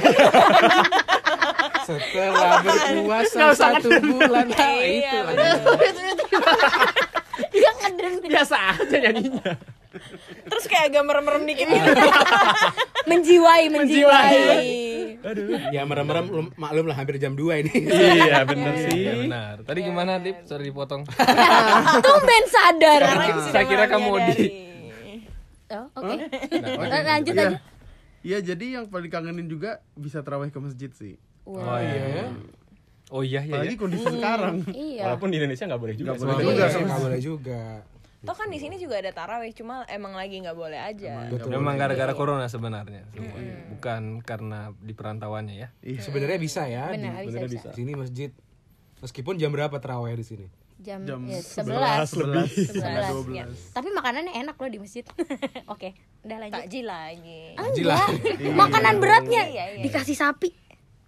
Setelah 1.86 2.58
berpuasa 2.60 3.54
satu 3.54 3.88
bulan. 3.96 4.46
Nah, 4.48 4.74
Iya, 4.76 5.22
itu 5.22 5.70
Dia 7.52 7.70
ngeden 7.72 8.12
Biasa 8.22 8.56
aja 8.74 8.96
nyanyinya. 8.98 9.52
Terus 10.46 10.64
kayak 10.66 10.90
agak 10.90 11.04
merem-merem 11.04 11.42
dikit 11.44 11.66
gitu. 11.66 11.90
menjiwai, 13.10 13.64
menjiwai. 13.70 14.38
Ya 15.70 15.82
merem-merem 15.82 16.26
lu- 16.28 16.52
maklum 16.54 16.84
lah 16.84 16.96
hampir 16.96 17.16
jam 17.16 17.32
2 17.32 17.62
ini. 17.62 17.72
Iya, 17.88 18.44
bener 18.50 18.74
Iya 18.74 18.84
sih. 18.84 19.02
benar. 19.24 19.54
Tadi 19.62 19.80
gimana, 19.82 20.18
Dip? 20.18 20.44
Sorry 20.44 20.68
dipotong. 20.68 21.02
Tumben 22.04 22.44
sadar. 22.46 23.00
Saya 23.48 23.64
kira 23.64 23.84
kamu 23.86 24.10
di 24.28 24.46
Oh, 25.66 25.86
oke. 25.96 26.14
Lanjut 26.86 27.34
Iya. 27.34 27.46
aja. 27.48 27.58
Iya, 28.22 28.38
jadi 28.44 28.66
yang 28.76 28.84
paling 28.86 29.06
kangenin 29.08 29.46
juga 29.46 29.82
bisa 29.94 30.18
terawih 30.20 30.46
ke 30.48 30.58
masjid 30.58 30.90
sih. 30.90 31.18
Oh 31.46 31.78
iya. 31.78 32.26
Oh 33.14 33.22
iya 33.22 33.40
iya. 33.46 33.54
Apalagi 33.54 33.74
iya. 33.78 33.80
kondisi 33.80 34.06
sekarang. 34.10 34.56
Iya. 34.66 35.02
Walaupun 35.06 35.28
di 35.30 35.36
Indonesia 35.38 35.64
nggak 35.70 35.82
boleh 35.82 35.94
juga. 35.94 36.10
Nggak 36.10 36.20
boleh 36.26 36.42
juga. 36.42 36.64
Iya, 36.66 36.78
nggak 36.82 37.02
boleh 37.06 37.20
juga. 37.22 37.62
Toh 38.26 38.34
kan 38.34 38.48
di 38.50 38.58
sini 38.58 38.74
juga 38.82 38.98
ada 38.98 39.14
tarawih, 39.14 39.54
cuma 39.54 39.86
emang 39.86 40.18
lagi 40.18 40.42
nggak 40.42 40.58
boleh 40.58 40.82
aja. 40.82 41.30
Memang 41.46 41.78
gara-gara 41.78 42.10
corona 42.18 42.50
sebenarnya. 42.50 43.06
semua. 43.14 43.38
Bukan 43.70 44.02
karena 44.26 44.74
di 44.82 44.92
perantauannya 44.98 45.54
ya. 45.54 45.68
Sebenarnya 46.02 46.38
bisa 46.42 46.66
ya. 46.66 46.90
Benar, 46.90 47.22
di, 47.22 47.30
bisa, 47.30 47.38
bisa. 47.46 47.70
di 47.70 47.78
sini 47.78 47.92
masjid. 47.94 48.30
Meskipun 48.98 49.38
jam 49.38 49.54
berapa 49.54 49.78
terawih 49.78 50.18
di 50.18 50.26
sini? 50.26 50.46
Jam, 50.76 51.08
Jam 51.08 51.24
ya, 51.24 51.40
11 51.40 52.12
11. 52.12 52.20
lebih. 52.20 52.68
11. 52.68 53.72
12. 53.72 53.76
Tapi 53.80 53.88
makanannya 53.96 54.32
enak 54.44 54.56
loh 54.60 54.68
di 54.68 54.78
masjid. 54.82 55.04
Oke, 55.72 55.96
udah 56.20 56.36
lanjut. 56.36 56.68
Takjil 56.68 56.84
lagi. 56.84 57.56
Takjil. 57.56 57.86
Enggak. 57.88 58.08
Makanan 58.52 58.94
beratnya 59.00 59.42
dikasih 59.80 60.16
sapi. 60.18 60.65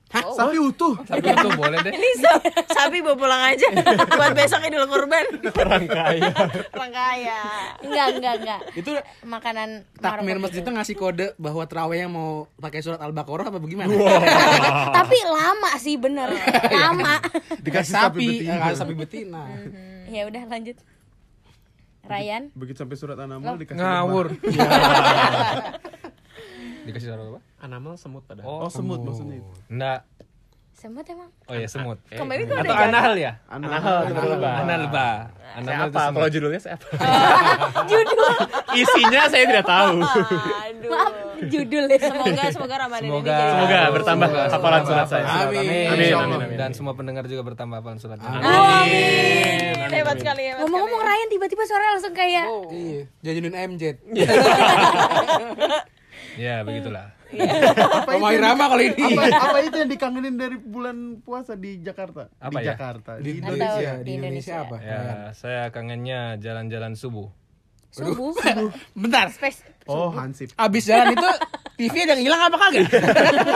Sapi 0.08 0.56
utuh. 0.56 0.96
Tapi 1.02 1.20
itu 1.22 1.48
boleh 1.52 1.78
deh. 1.80 1.92
Ini 1.92 2.10
sa- 2.16 2.40
sapi 2.70 2.98
bawa 2.98 3.12
pulang 3.14 3.42
aja 3.46 3.68
buat 4.18 4.32
besok 4.32 4.60
idul 4.62 4.84
kurban. 4.84 5.24
Orang 5.44 5.84
kaya. 5.84 6.32
Orang 6.70 6.92
kaya. 6.92 7.40
Enggak, 7.78 8.06
enggak, 8.14 8.34
enggak. 8.38 8.60
Itu 8.72 8.90
Makanan 9.22 9.68
takmir 9.94 10.36
masjid 10.36 10.60
gitu. 10.60 10.66
itu 10.66 10.70
ngasih 10.74 10.94
kode 10.94 11.26
bahwa 11.36 11.62
terawihnya 11.62 12.08
mau 12.08 12.48
pakai 12.56 12.80
surat 12.80 12.98
Al-Baqarah 12.98 13.46
apa 13.46 13.58
bagaimana? 13.58 13.92
Tapi 14.98 15.18
lama 15.22 15.70
sih 15.76 15.94
bener. 15.94 16.32
Lama. 16.66 17.20
Dikasih 17.58 17.92
sapi, 17.92 18.08
sapi 18.08 18.24
eh, 18.42 18.56
betina. 18.56 18.74
sapi 18.74 18.94
betina. 18.94 19.42
ya 20.08 20.24
udah 20.24 20.42
lanjut. 20.46 20.76
Ryan, 22.00 22.48
Begitu 22.54 22.80
sampai 22.80 22.96
surat 22.96 23.20
An-Naml 23.20 23.60
dikasih 23.60 23.76
Ngawur. 23.76 24.32
lebah. 24.32 24.64
Dikasih 26.88 27.06
suara 27.06 27.20
apa? 27.22 27.40
Animal 27.58 27.98
semut 27.98 28.22
padahal. 28.22 28.46
Oh, 28.46 28.70
semut 28.70 29.02
maksudnya 29.02 29.42
itu. 29.42 29.52
Enggak. 29.66 30.06
semut 30.78 31.02
emang. 31.10 31.26
Oh 31.50 31.58
ya 31.58 31.66
semut. 31.66 31.98
Kembali 32.06 32.46
tuh 32.46 32.54
Atau 32.54 32.70
anahal 32.70 33.18
ya? 33.18 33.42
Anahal. 33.50 34.14
Bener 34.14 34.24
lebah. 34.30 34.52
Anah 34.62 34.78
lebah. 34.86 35.14
Saya 35.34 35.58
Anah 35.58 35.90
apa? 35.90 36.02
Kalau 36.14 36.28
judulnya 36.30 36.60
saya 36.62 36.78
apa? 36.78 36.86
Judul. 37.90 38.30
Isinya 38.78 39.26
saya 39.26 39.44
tidak 39.50 39.66
tahu. 39.66 39.98
Aduh. 40.06 40.90
Maaf, 40.94 41.12
judul 41.50 41.84
ya. 41.90 41.98
Semoga 41.98 42.42
semoga 42.54 42.76
Ramadan 42.78 43.10
Semoga 43.10 43.26
ini 43.26 43.42
jadi 43.42 43.50
Semoga 43.50 43.78
bertambah 43.90 44.28
hafalan 44.54 44.82
surat 44.86 45.06
saya. 45.10 45.24
Amin. 45.26 45.58
Amin, 45.90 46.12
amin, 46.14 46.38
amin. 46.46 46.56
Dan 46.62 46.70
semua 46.78 46.94
pendengar 46.94 47.26
juga 47.26 47.42
bertambah 47.42 47.82
hafalan 47.82 47.98
surat. 47.98 48.18
Amin. 48.22 49.90
Hebat 49.90 50.16
sekali 50.22 50.42
hebat 50.46 50.62
Ngomong-ngomong 50.62 51.02
Ryan 51.02 51.26
tiba-tiba 51.26 51.62
suara 51.66 51.84
langsung 51.90 52.14
kayak 52.14 52.46
Iya, 52.70 53.02
jajanin 53.26 53.54
MJ. 53.74 53.82
Ya, 56.38 56.62
begitulah. 56.62 57.17
Apa 57.28 58.11
Roma 58.16 58.32
yang 58.32 58.40
Irama 58.40 58.64
kali 58.73 58.85
ini. 58.97 59.12
Apa, 59.12 59.52
apa 59.52 59.58
itu 59.61 59.76
yang 59.76 59.90
dikangenin 59.92 60.35
dari 60.40 60.56
bulan 60.56 60.97
puasa 61.20 61.52
di 61.54 61.76
Jakarta? 61.85 62.32
Apa 62.40 62.58
di 62.58 62.64
ya? 62.64 62.73
Jakarta. 62.73 63.11
Di 63.20 63.23
Di 63.23 63.30
Indonesia, 63.44 63.90
di 64.00 64.11
Indonesia 64.16 64.54
apa? 64.64 64.76
Ya, 64.80 65.00
saya 65.37 65.68
kangennya 65.68 66.40
jalan-jalan 66.40 66.97
subuh. 66.97 67.28
subuh. 67.92 68.32
Bentar, 69.00 69.28
Space. 69.28 69.61
Oh, 69.88 70.12
Hansip. 70.12 70.52
abis 70.52 70.85
jalan 70.85 71.16
itu 71.16 71.28
TV 71.80 72.04
ada 72.04 72.12
yang 72.12 72.28
hilang 72.28 72.42
apa 72.52 72.56
kagak? 72.61 72.85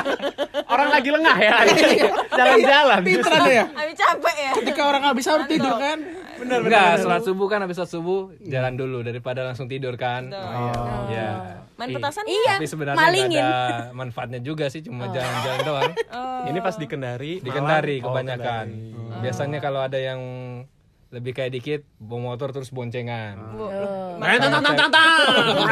Orang 0.72 0.88
lagi 0.88 1.10
lengah 1.12 1.36
ya. 1.36 1.52
Jalan-jalan. 2.40 3.00
Pinter 3.04 3.32
ada 3.36 3.50
ya. 3.52 3.64
Abi 3.68 3.92
capek 3.92 4.36
ya. 4.40 4.52
Ketika 4.56 4.82
orang 4.88 5.02
habis 5.04 5.24
sahur 5.28 5.44
tidur 5.44 5.76
kan? 5.76 5.98
Benar, 6.42 6.58
Enggak, 6.66 6.90
sholat 6.98 7.22
subuh 7.22 7.46
kan 7.46 7.62
habis 7.62 7.78
sholat 7.78 7.92
subuh 7.94 8.34
jalan 8.42 8.74
dulu 8.74 9.06
daripada 9.06 9.46
langsung 9.46 9.70
tidur 9.70 9.94
kan. 9.94 10.26
Ya. 11.06 11.62
Main 11.78 11.88
petasan 11.94 12.26
Iya. 12.26 12.58
Tapi 12.58 12.68
sebenarnya 12.68 12.98
malingin. 12.98 13.42
ada 13.42 13.90
manfaatnya 13.94 14.40
juga 14.42 14.66
sih, 14.68 14.82
cuma 14.82 15.06
jalan-jalan 15.08 15.60
doang. 15.62 15.92
Ini 16.50 16.58
pas 16.60 16.76
di 16.76 16.86
Kendari. 16.90 17.38
Di 17.40 17.50
Kendari 17.50 17.96
malam. 17.98 18.04
Oh, 18.04 18.06
kebanyakan. 18.12 18.66
Kendari. 18.68 19.20
Biasanya 19.22 19.58
kalau 19.62 19.80
ada 19.80 19.98
yang 19.98 20.20
lebih 21.12 21.36
kayak 21.36 21.52
dikit, 21.52 21.80
bawa 22.00 22.34
motor 22.34 22.50
terus 22.56 22.72
boncengan. 22.72 23.36
Main 24.16 24.40
tang 24.40 24.52
tang 24.60 24.64
tang 24.64 24.90
tang. 24.90 25.64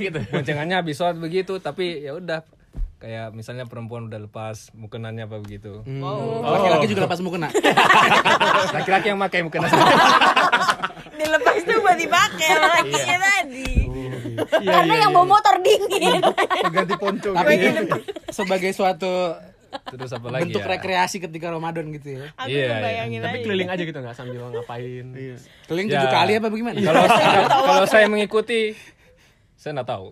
Gitu. 0.00 0.18
Boncengannya 0.32 0.76
habis 0.80 0.96
sholat 0.96 1.16
begitu, 1.16 1.58
tapi 1.62 2.06
ya 2.06 2.16
udah 2.16 2.42
kayak 3.02 3.34
misalnya 3.34 3.66
perempuan 3.66 4.06
udah 4.06 4.22
lepas 4.22 4.70
mukenannya 4.72 5.26
apa 5.26 5.42
begitu. 5.42 5.82
Laki-laki 6.38 6.86
juga 6.86 7.10
lepas 7.10 7.18
mukena. 7.18 7.50
Laki-laki 8.78 9.10
yang 9.10 9.18
pakai 9.18 9.42
mukena. 9.42 9.66
dilepas 11.12 11.56
tuh 11.66 11.78
buat 11.82 11.98
dipakai 11.98 12.46
sama 12.48 12.68
lakinya 12.72 13.16
tadi. 13.18 13.66
Karena 14.62 14.94
yang 14.96 15.10
bawa 15.10 15.26
motor 15.28 15.54
dingin. 15.58 16.22
Ganti 16.70 16.94
ponco. 16.94 17.30
Tapi 17.34 17.52
sebagai 18.30 18.70
suatu 18.70 19.34
terus 19.72 20.12
apa 20.12 20.28
lagi 20.28 20.52
bentuk 20.52 20.62
ya? 20.62 20.76
rekreasi 20.76 21.16
ketika 21.18 21.48
Ramadan 21.48 21.88
gitu 21.90 22.20
ya. 22.20 22.28
Aku 22.36 22.52
Iya, 22.52 22.76
ngebayangin 22.76 23.18
Tapi 23.18 23.32
aja. 23.32 23.44
keliling 23.48 23.70
aja 23.72 23.82
gitu 23.82 23.98
nggak 23.98 24.14
sambil 24.14 24.40
ngapain. 24.52 25.06
Iya. 25.16 25.36
Keliling 25.64 25.88
tujuh 25.90 26.10
kali 26.12 26.32
apa 26.36 26.46
bagaimana? 26.46 26.78
Kalau 26.78 27.02
kalau 27.72 27.84
saya 27.88 28.06
mengikuti 28.06 28.76
saya 29.62 29.78
nggak 29.78 29.88
tahu. 29.88 30.06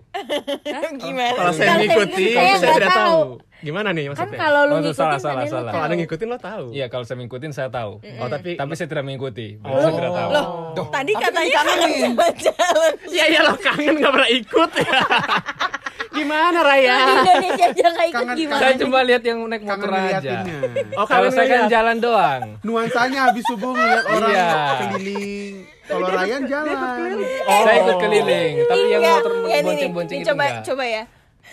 Gimana? 0.96 1.34
Kalau 1.34 1.52
saya 1.52 1.70
mengikuti, 1.74 2.24
saya 2.30 2.54
saya 2.54 2.70
nggak 2.70 2.76
tidak 2.78 2.94
tahu. 2.94 3.20
Gimana 3.60 3.88
nih 3.90 4.04
Kan 4.06 4.10
maksudnya? 4.14 4.38
kalau 4.38 4.60
lu 4.62 4.72
Oh, 4.72 4.78
ngikutin 4.78 4.94
salah, 4.96 5.10
kan 5.10 5.20
salah, 5.20 5.44
salah. 5.44 5.72
Kalau 5.74 5.84
ada 5.84 5.94
ngikutin 5.94 6.26
lo 6.26 6.38
tahu. 6.40 6.64
Iya, 6.70 6.86
kalau 6.86 7.04
saya 7.04 7.16
mengikutin 7.18 7.50
saya 7.50 7.68
tahu. 7.68 7.92
Oh 8.16 8.28
tapi 8.30 8.50
Tapi 8.54 8.72
saya 8.72 8.88
tidak 8.88 9.04
mengikuti. 9.04 9.58
Berarti 9.58 9.82
saya 9.82 9.92
tidak 9.92 10.12
tahu. 10.14 10.84
Tadi 10.88 11.12
katanya 11.12 11.50
kangen 11.60 11.90
sama 11.98 12.26
jalan. 12.38 12.92
ya 13.10 13.24
ya 13.26 13.40
lo 13.42 13.52
kangen 13.58 13.94
nggak 13.96 14.12
pernah 14.14 14.30
ikut 14.30 14.70
ya. 14.78 14.92
Gimana 16.10 16.58
Raya? 16.60 16.96
Di 16.96 17.12
Indonesia 17.12 17.66
aja 17.68 17.88
nggak 17.88 18.06
ikut 18.08 18.18
Kangen- 18.24 18.38
gimana? 18.38 18.60
Saya 18.60 18.74
cuma 18.78 18.98
lihat 19.02 19.22
yang 19.22 19.38
naik 19.44 19.62
motor 19.62 19.90
aja. 19.90 20.36
Oh 20.94 21.04
Kalau 21.04 21.28
saya 21.28 21.46
kan 21.48 21.62
jalan 21.68 21.96
doang. 21.98 22.42
Nuansanya 22.62 23.28
habis 23.28 23.44
subuh 23.44 23.70
ngeliat 23.70 24.04
orang 24.06 24.30
Iya. 24.30 24.48
keliling. 24.88 25.54
Kalau 25.90 26.06
Ryan 26.06 26.42
jalan. 26.46 27.14
Saya 27.50 27.76
ikut 27.82 27.96
keliling, 27.98 28.54
tapi 28.64 28.84
yang 28.86 29.00
Enggak, 29.02 29.16
motor 29.18 29.32
enggak, 29.34 29.50
nih, 29.50 29.66
bonceng-bonceng 29.66 30.18
itu 30.22 30.28
coba 30.30 30.44
enggak. 30.46 30.64
coba 30.70 30.84
ya. 30.86 31.02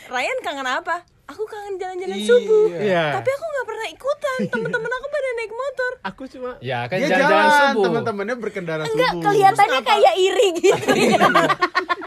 Ryan 0.07 0.37
kangen 0.45 0.67
apa? 0.69 0.95
Aku 1.27 1.43
kangen 1.43 1.75
jalan-jalan 1.75 2.19
subuh. 2.19 2.71
Iya. 2.73 3.11
Tapi 3.13 3.29
aku 3.29 3.45
nggak 3.45 3.65
pernah 3.65 3.87
ikutan. 3.89 4.39
Temen-temen 4.47 4.87
aku 4.89 5.07
pada 5.07 5.29
naik 5.33 5.51
motor. 5.51 5.91
Aku 6.01 6.23
cuma 6.25 6.49
Ya, 6.59 6.79
kan 6.85 6.97
Dia 6.97 7.07
jalan-jalan 7.09 7.27
jalan, 7.43 7.51
subuh. 7.67 7.83
teman-temannya 7.83 8.35
berkendara 8.37 8.81
Enggak, 8.85 9.11
subuh. 9.11 9.23
kelihatannya 9.25 9.81
kayak 9.83 10.13
iri 10.17 10.47
gitu 10.55 10.67
ya. 11.11 11.19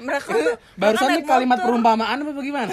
Mereka 0.00 0.28
tuh 0.32 0.54
Barusan 0.74 1.08
ini 1.12 1.22
kalimat 1.22 1.60
motor. 1.60 1.66
perumpamaan 1.68 2.16
apa 2.18 2.32
bagaimana? 2.32 2.72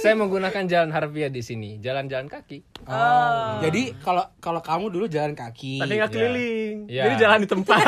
Saya 0.00 0.14
menggunakan 0.16 0.62
jalan 0.64 0.90
harfiah 0.90 1.28
di 1.28 1.42
sini, 1.42 1.76
jalan-jalan 1.76 2.24
kaki. 2.26 2.64
Oh. 2.82 3.60
Jadi 3.60 3.92
kalau 3.98 4.24
kalau 4.38 4.58
kamu 4.58 4.88
dulu 4.88 5.04
jalan 5.06 5.36
kaki. 5.36 5.76
tapi 5.78 5.92
nggak 5.94 6.08
keliling. 6.10 6.76
Iya. 6.88 7.02
Jadi 7.04 7.14
jalan 7.20 7.38
di 7.38 7.48
tempat. 7.50 7.78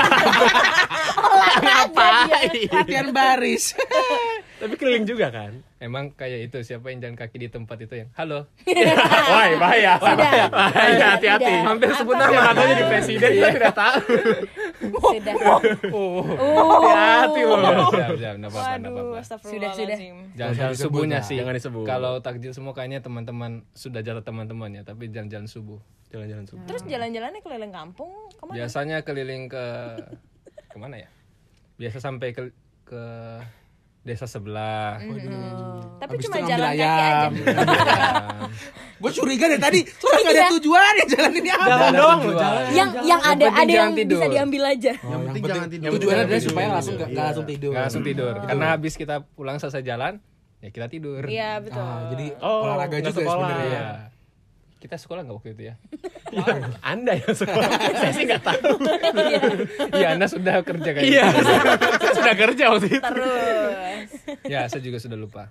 Ngapain? 1.56 2.52
latihan 2.68 3.08
baris. 3.10 3.72
tapi 4.64 4.80
keliling 4.80 5.04
juga 5.04 5.28
kan. 5.28 5.60
Emang 5.76 6.08
kayak 6.16 6.48
itu 6.48 6.64
siapa 6.64 6.88
yang 6.88 7.04
jalan 7.04 7.16
kaki 7.20 7.36
di 7.36 7.48
tempat 7.52 7.76
itu 7.84 8.00
yang 8.00 8.08
halo. 8.16 8.48
Wah, 9.28 9.46
bahaya. 9.60 10.00
Bahaya, 10.00 10.48
bahaya 10.48 11.06
hati-hati. 11.20 11.44
Sudah. 11.44 11.68
Hampir 11.68 11.88
sebut 11.92 12.16
nama 12.16 12.40
katanya 12.48 12.74
di 12.80 12.84
presiden 12.88 13.28
kita 13.36 13.48
tidak 13.52 13.74
tahu. 13.76 14.00
Sudah. 15.12 15.34
Hati-hati 16.64 17.40
loh. 17.44 17.58
Siap, 17.92 18.10
siap, 18.16 18.34
enggak 18.40 18.50
apa-apa, 18.56 18.72
enggak 18.80 18.88
Waduh, 18.88 19.04
apa-apa. 19.04 19.20
astagfirullahaladzim. 19.20 20.16
Jalan-jalan 20.32 20.74
subuhnya 20.80 21.18
sih. 21.20 21.36
Jangan 21.36 21.54
disebut. 21.60 21.84
Kalau 21.84 22.12
takjil 22.24 22.52
semua 22.56 22.72
kayaknya 22.72 23.04
teman-teman 23.04 23.68
sudah 23.76 24.00
jalan 24.00 24.24
teman-teman 24.24 24.70
ya, 24.72 24.82
tapi 24.88 25.12
jalan-jalan 25.12 25.44
subuh. 25.44 25.80
Jalan-jalan 26.08 26.48
subuh. 26.48 26.64
Terus 26.64 26.82
jalan-jalannya 26.88 27.40
keliling 27.44 27.72
kampung 27.76 28.10
ke 28.32 28.42
mana? 28.48 28.54
Biasanya 28.56 28.96
keliling 29.04 29.52
ke 29.52 29.64
ke 30.72 30.76
mana 30.80 30.96
ya? 31.04 31.08
Biasa 31.76 32.00
sampai 32.00 32.32
ke 32.32 32.48
ke 32.88 33.02
desa 34.04 34.26
sebelah. 34.26 35.00
Tapi 35.96 36.12
Habis 36.12 36.22
cuma 36.22 36.36
jalan 36.38 36.68
kaki 36.68 36.76
aja. 36.76 36.88
ayam. 36.92 37.32
Gue 39.02 39.10
curiga 39.10 39.44
dari 39.46 39.58
tadi, 39.58 39.80
soalnya 39.90 40.20
nggak 40.22 40.36
ada 40.38 40.52
tujuan 40.54 40.92
ya 40.94 41.04
jalan 41.10 41.32
ini 41.34 41.50
apa? 41.50 41.64
Jalan 41.66 41.80
ada 41.82 41.90
doang 41.90 42.04
loh, 42.14 42.24
tujuan. 42.26 42.40
jalan. 42.40 42.64
Yang 42.70 42.90
yang 43.02 43.20
ada 43.20 43.32
penting 43.42 43.58
ada 43.58 43.72
yang 43.74 43.92
tidur. 43.92 44.14
bisa 44.14 44.26
diambil 44.30 44.62
aja. 44.66 44.92
Yang 44.94 45.20
penting 45.22 45.42
jangan 45.44 45.68
tidur. 45.68 45.90
Tujuannya 45.90 46.22
adalah 46.22 46.42
supaya 46.42 46.66
langsung 46.70 46.94
nggak 46.94 47.08
nggak 47.10 47.24
langsung 47.26 47.46
tidur. 47.46 47.70
Nggak 47.70 47.82
langsung 47.82 48.04
tidur. 48.04 48.32
Karena 48.38 48.66
habis 48.70 48.92
kita 48.94 49.14
pulang 49.34 49.56
selesai 49.58 49.82
jalan, 49.82 50.12
ya 50.58 50.68
kita 50.70 50.86
tidur 50.86 51.20
Iya 51.22 51.50
betul. 51.58 51.82
Ah, 51.82 52.00
jadi 52.08 52.26
Oh, 52.38 52.60
olahraga 52.62 52.96
juga 52.98 53.08
ya 53.10 53.12
sekolah. 53.18 53.48
sebenarnya. 53.50 53.82
Iya. 54.84 54.92
kita 54.92 55.00
sekolah 55.00 55.20
nggak 55.24 55.32
waktu 55.34 55.50
itu 55.50 55.62
ya 55.64 55.74
Anda 56.92 57.16
yang 57.16 57.32
sekolah. 57.32 57.68
Saya 58.04 58.12
sih 58.12 58.24
nggak 58.28 58.42
tahu. 58.44 58.76
iya 59.94 60.08
anda 60.12 60.26
sudah 60.28 60.60
kerja 60.60 60.90
kayak 60.92 61.04
Iya. 61.08 61.24
Saya 61.32 62.12
sudah 62.12 62.34
kerja 62.36 62.64
waktu 62.68 62.86
itu. 62.90 63.00
Terus. 63.00 64.08
ya 64.44 64.60
saya 64.66 64.82
juga 64.82 64.98
sudah 65.00 65.16
lupa 65.16 65.44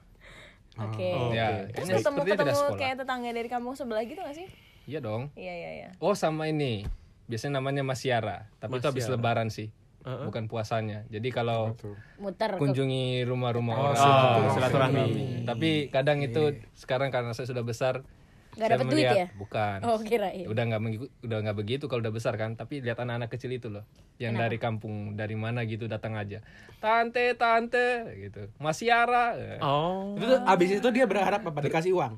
Oke. 0.76 1.10
ya 1.32 1.66
Terus 1.66 1.74
kayaknya 1.74 1.94
ketemu 1.96 2.02
sepertinya 2.14 2.30
tidak 2.32 2.46
ketemu 2.46 2.60
sekolah 2.60 2.78
kayak 2.78 2.96
tetangga 3.02 3.30
dari 3.32 3.50
kampung 3.50 3.74
sebelah 3.74 4.04
gitu 4.04 4.22
gak 4.22 4.36
sih? 4.36 4.48
iya 4.84 5.00
dong 5.00 5.34
Iya 5.34 5.54
iya 5.56 5.70
iya. 5.76 5.90
oh 5.98 6.14
sama 6.14 6.46
ini 6.46 6.86
biasanya 7.26 7.58
namanya 7.58 7.82
Masiara 7.82 8.46
tapi 8.60 8.78
itu 8.78 8.86
habis 8.86 9.08
lebaran 9.08 9.48
sih 9.48 9.74
bukan 10.04 10.46
puasanya 10.46 11.08
jadi 11.08 11.24
kalau 11.32 11.74
muter 12.20 12.54
ke 12.54 12.60
kunjungi 12.60 13.24
rumah-rumah 13.24 13.74
orang 13.74 13.96
silaturahmi. 13.96 14.36
itu 14.36 14.50
silaturahmi 14.52 15.06
tapi 15.48 15.70
kadang 15.88 16.20
itu 16.20 16.44
sekarang 16.76 17.08
karena 17.10 17.32
saya 17.32 17.48
sudah 17.48 17.64
besar 17.64 18.04
Nggak 18.54 18.70
dapet 18.72 18.86
duit 18.88 19.06
ya? 19.06 19.28
bukan 19.34 19.78
oh 19.82 19.98
kirain 20.00 20.46
udah 20.46 20.64
nggak 20.64 20.82
mengikut 20.82 21.10
udah 21.20 21.38
nggak 21.40 21.58
begitu 21.58 21.84
kalau 21.86 22.00
udah 22.00 22.12
besar 22.12 22.34
kan 22.34 22.54
tapi 22.54 22.80
lihat 22.80 22.98
anak-anak 22.98 23.30
kecil 23.30 23.50
itu 23.50 23.68
loh 23.68 23.82
yang 24.16 24.34
dari 24.36 24.58
kampung 24.58 24.94
dari 25.14 25.34
mana 25.34 25.62
gitu 25.64 25.86
datang 25.86 26.14
aja 26.14 26.40
tante 26.78 27.34
tante 27.34 27.88
gitu 28.20 28.50
Masiara 28.58 29.34
Oh. 29.58 30.14
Itu 30.14 30.26
tuh, 30.28 30.40
abis 30.44 30.70
itu 30.76 30.88
dia 30.90 31.04
berharap 31.04 31.42
apa 31.42 31.60
dikasih 31.60 31.94
uang. 31.94 32.16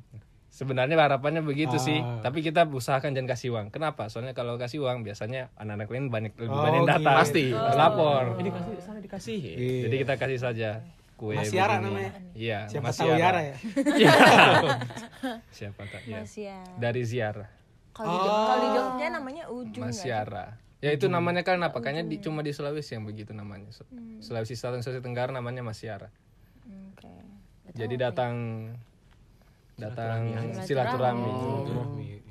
sebenarnya 0.50 0.96
harapannya 0.96 1.40
begitu 1.42 1.76
sih 1.76 2.00
Ah. 2.00 2.20
tapi 2.22 2.40
kita 2.40 2.64
usahakan 2.66 3.12
jangan 3.12 3.28
kasih 3.30 3.52
uang 3.52 3.68
kenapa 3.70 4.08
soalnya 4.08 4.32
kalau 4.32 4.56
kasih 4.56 4.80
uang 4.82 5.04
biasanya 5.04 5.52
anak-anak 5.54 5.88
lain 5.90 6.08
banyak 6.08 6.32
lebih 6.34 6.48
Oh, 6.50 6.64
banyak 6.64 6.82
gitu. 6.86 7.04
Pasti. 7.06 7.46
lapor 7.52 8.24
Ini 8.36 8.50
kasih 8.50 8.74
sana 8.80 9.00
dikasih. 9.00 9.40
jadi 9.84 9.96
kita 9.98 10.14
kasih 10.16 10.40
saja 10.42 10.70
kue 11.16 11.32
Masiara 11.34 11.80
begini. 11.80 11.88
namanya. 11.90 12.12
iya 12.34 12.60
Siapa 12.66 12.86
Masiara. 12.86 13.08
tahu 13.08 13.16
Yara 13.18 13.42
ya. 13.42 13.56
siapa 15.52 15.82
tak 15.86 16.02
ya. 16.04 16.22
Masya. 16.22 16.58
dari 16.76 17.02
ziarah 17.02 17.50
Kalau 17.92 18.12
di, 18.12 18.18
Jog- 18.20 18.36
kalau 18.42 18.60
di 18.60 18.70
Jogja 18.74 19.08
namanya 19.10 19.44
ujung 19.48 19.88
sih? 19.88 20.12
Masiara 20.12 20.46
ya 20.78 20.92
itu 20.92 21.08
namanya 21.08 21.42
kan 21.42 21.58
apa 21.60 21.80
kayaknya 21.80 22.06
di, 22.06 22.20
cuma 22.20 22.40
di 22.40 22.52
Sulawesi 22.52 22.94
yang 22.94 23.04
begitu 23.04 23.32
namanya 23.32 23.72
Su- 23.72 23.88
Sulawesi 24.20 24.54
Selatan 24.54 24.82
Sulawesi 24.82 25.02
Tenggara 25.02 25.32
namanya 25.32 25.62
Masiara 25.62 26.12
Oke. 26.92 27.08
jadi 27.72 27.96
datang 27.98 28.36
datang 29.74 30.36
silaturahmi 30.62 31.32
Iya 31.32 31.40
iya 31.98 32.18
iya. 32.18 32.25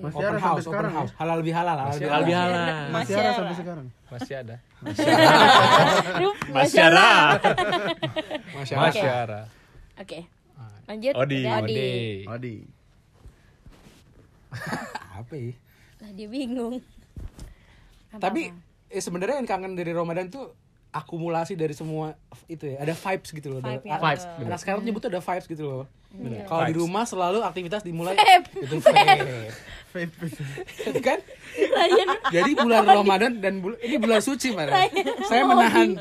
Masih 0.00 0.16
Open 0.16 0.26
ada 0.26 0.32
sampai 0.32 0.48
house, 0.48 0.60
open 0.60 0.72
sekarang 0.72 0.92
ya? 0.92 0.98
house. 0.98 1.12
Halal 1.14 1.40
bihalal, 1.40 1.76
halal 1.76 1.86
Masih 1.86 2.00
bihalal. 2.00 2.18
Albihala. 2.18 2.64
Masih 2.90 3.14
ada 3.14 3.30
sampai 3.30 3.54
sekarang. 3.54 3.86
masih 4.10 4.34
ada 4.34 4.56
Masyarakat. 6.50 7.54
Masya 8.56 8.74
Allah. 8.74 8.88
Masiara 8.90 9.40
oke 9.94 10.18
lanjut 10.88 11.14
Odi. 11.14 11.40
Ode 11.46 11.90
Odi. 12.26 12.56
Apa 15.20 15.34
ya? 15.36 15.52
Lah, 16.00 16.10
dia 16.10 16.26
bingung 16.26 16.80
Apa-apa? 18.10 18.22
Tapi 18.26 18.50
eh, 18.88 18.98
sebenarnya 18.98 19.38
yang 19.38 19.46
kangen 19.46 19.76
dari 19.76 19.92
Ramadan 19.92 20.26
tuh 20.26 20.50
akumulasi 20.90 21.54
dari 21.54 21.70
semua 21.70 22.18
itu 22.48 22.66
ya. 22.66 22.82
Ada 22.82 22.98
vibes 22.98 23.30
gitu 23.30 23.46
loh. 23.48 23.60
Vibe, 23.62 23.86
Ada- 23.86 23.86
ya, 23.86 23.96
Vibes, 24.00 24.24
Anak 24.42 24.58
sekarang 24.58 24.82
nyebut 24.82 24.98
tuh 24.98 25.10
ada 25.12 25.22
vibes 25.22 25.46
gitu 25.46 25.62
loh. 25.62 25.84
Kalau 26.42 26.66
di 26.66 26.74
Vibes. 26.74 26.82
rumah 26.82 27.04
selalu 27.06 27.38
aktivitas 27.46 27.86
dimulai 27.86 28.18
Vape. 28.18 28.50
itu 28.58 28.76
vape. 28.82 29.54
Vape. 29.90 30.14
kan? 31.06 31.18
Ryan 31.50 32.08
Jadi 32.30 32.50
bulan 32.54 32.86
Ramadan 32.86 33.32
dan 33.42 33.58
bul- 33.58 33.78
ini 33.82 33.98
bulan 33.98 34.22
suci, 34.22 34.54
Pak. 34.54 34.70
Saya 35.26 35.42
menahan. 35.42 35.98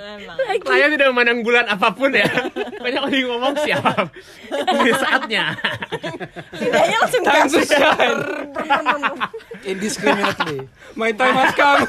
Saya 0.62 0.86
tidak 0.94 1.08
memandang 1.10 1.42
bulan 1.42 1.66
apa 1.66 1.90
pun 1.90 2.14
ya. 2.14 2.30
Banyak 2.78 3.02
orang 3.02 3.18
yang 3.18 3.30
ngomong 3.34 3.56
siap. 3.66 4.14
Ini 4.54 4.92
saatnya. 4.94 5.44
Lidahnya 6.54 6.98
langsung 7.02 7.24
kasus. 7.26 7.70
indiscriminately. 9.66 10.70
my 10.94 11.10
time 11.12 11.36
has 11.36 11.54
come. 11.58 11.82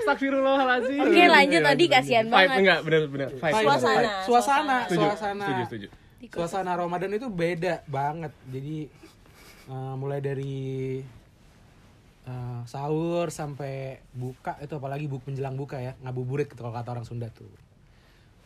Astagfirullahaladzim. 0.00 1.00
Oke 1.00 1.24
lanjut 1.28 1.62
Odi 1.62 1.86
kasihan 1.86 2.24
Vibe 2.26 2.34
banget 2.34 2.56
enggak 2.56 2.78
benar 2.82 3.00
benar. 3.06 3.28
Vibe. 3.36 3.62
Suasana, 3.62 4.08
suasana, 4.24 4.76
Setuju, 4.88 5.06
suasana. 5.06 5.44
setuju, 5.44 5.62
setuju. 5.68 5.88
Suasana 6.30 6.72
Ramadan 6.76 7.10
itu 7.16 7.28
beda 7.28 7.84
banget. 7.86 8.32
Jadi 8.48 8.76
eh, 9.70 9.94
mulai 9.94 10.18
dari 10.18 10.58
eh, 12.22 12.60
sahur 12.64 13.30
sampai 13.30 14.02
buka 14.12 14.58
itu 14.58 14.72
apalagi 14.72 15.06
buk 15.06 15.24
menjelang 15.24 15.54
buka 15.54 15.78
ya 15.78 15.92
ngabuburit 16.00 16.46
gitu 16.46 16.60
kalau 16.60 16.74
kata 16.74 16.90
orang 16.90 17.04
Sunda 17.04 17.30
tuh. 17.30 17.48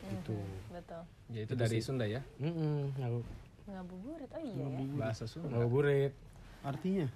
Gitu. 0.04 0.36
Betul. 0.68 1.00
ya 1.32 1.40
itu 1.40 1.56
dari 1.56 1.80
Sunda 1.80 2.04
ya 2.04 2.20
Mm-mm, 2.36 2.92
ngabu- 2.94 3.24
Ngabuburit. 3.64 4.28
Oh 4.28 4.42
iya 4.42 4.64
ya. 4.68 4.84
bahasa 4.94 5.24
Sunda 5.24 5.48
ngabuburit. 5.50 6.12
Artinya 6.60 7.08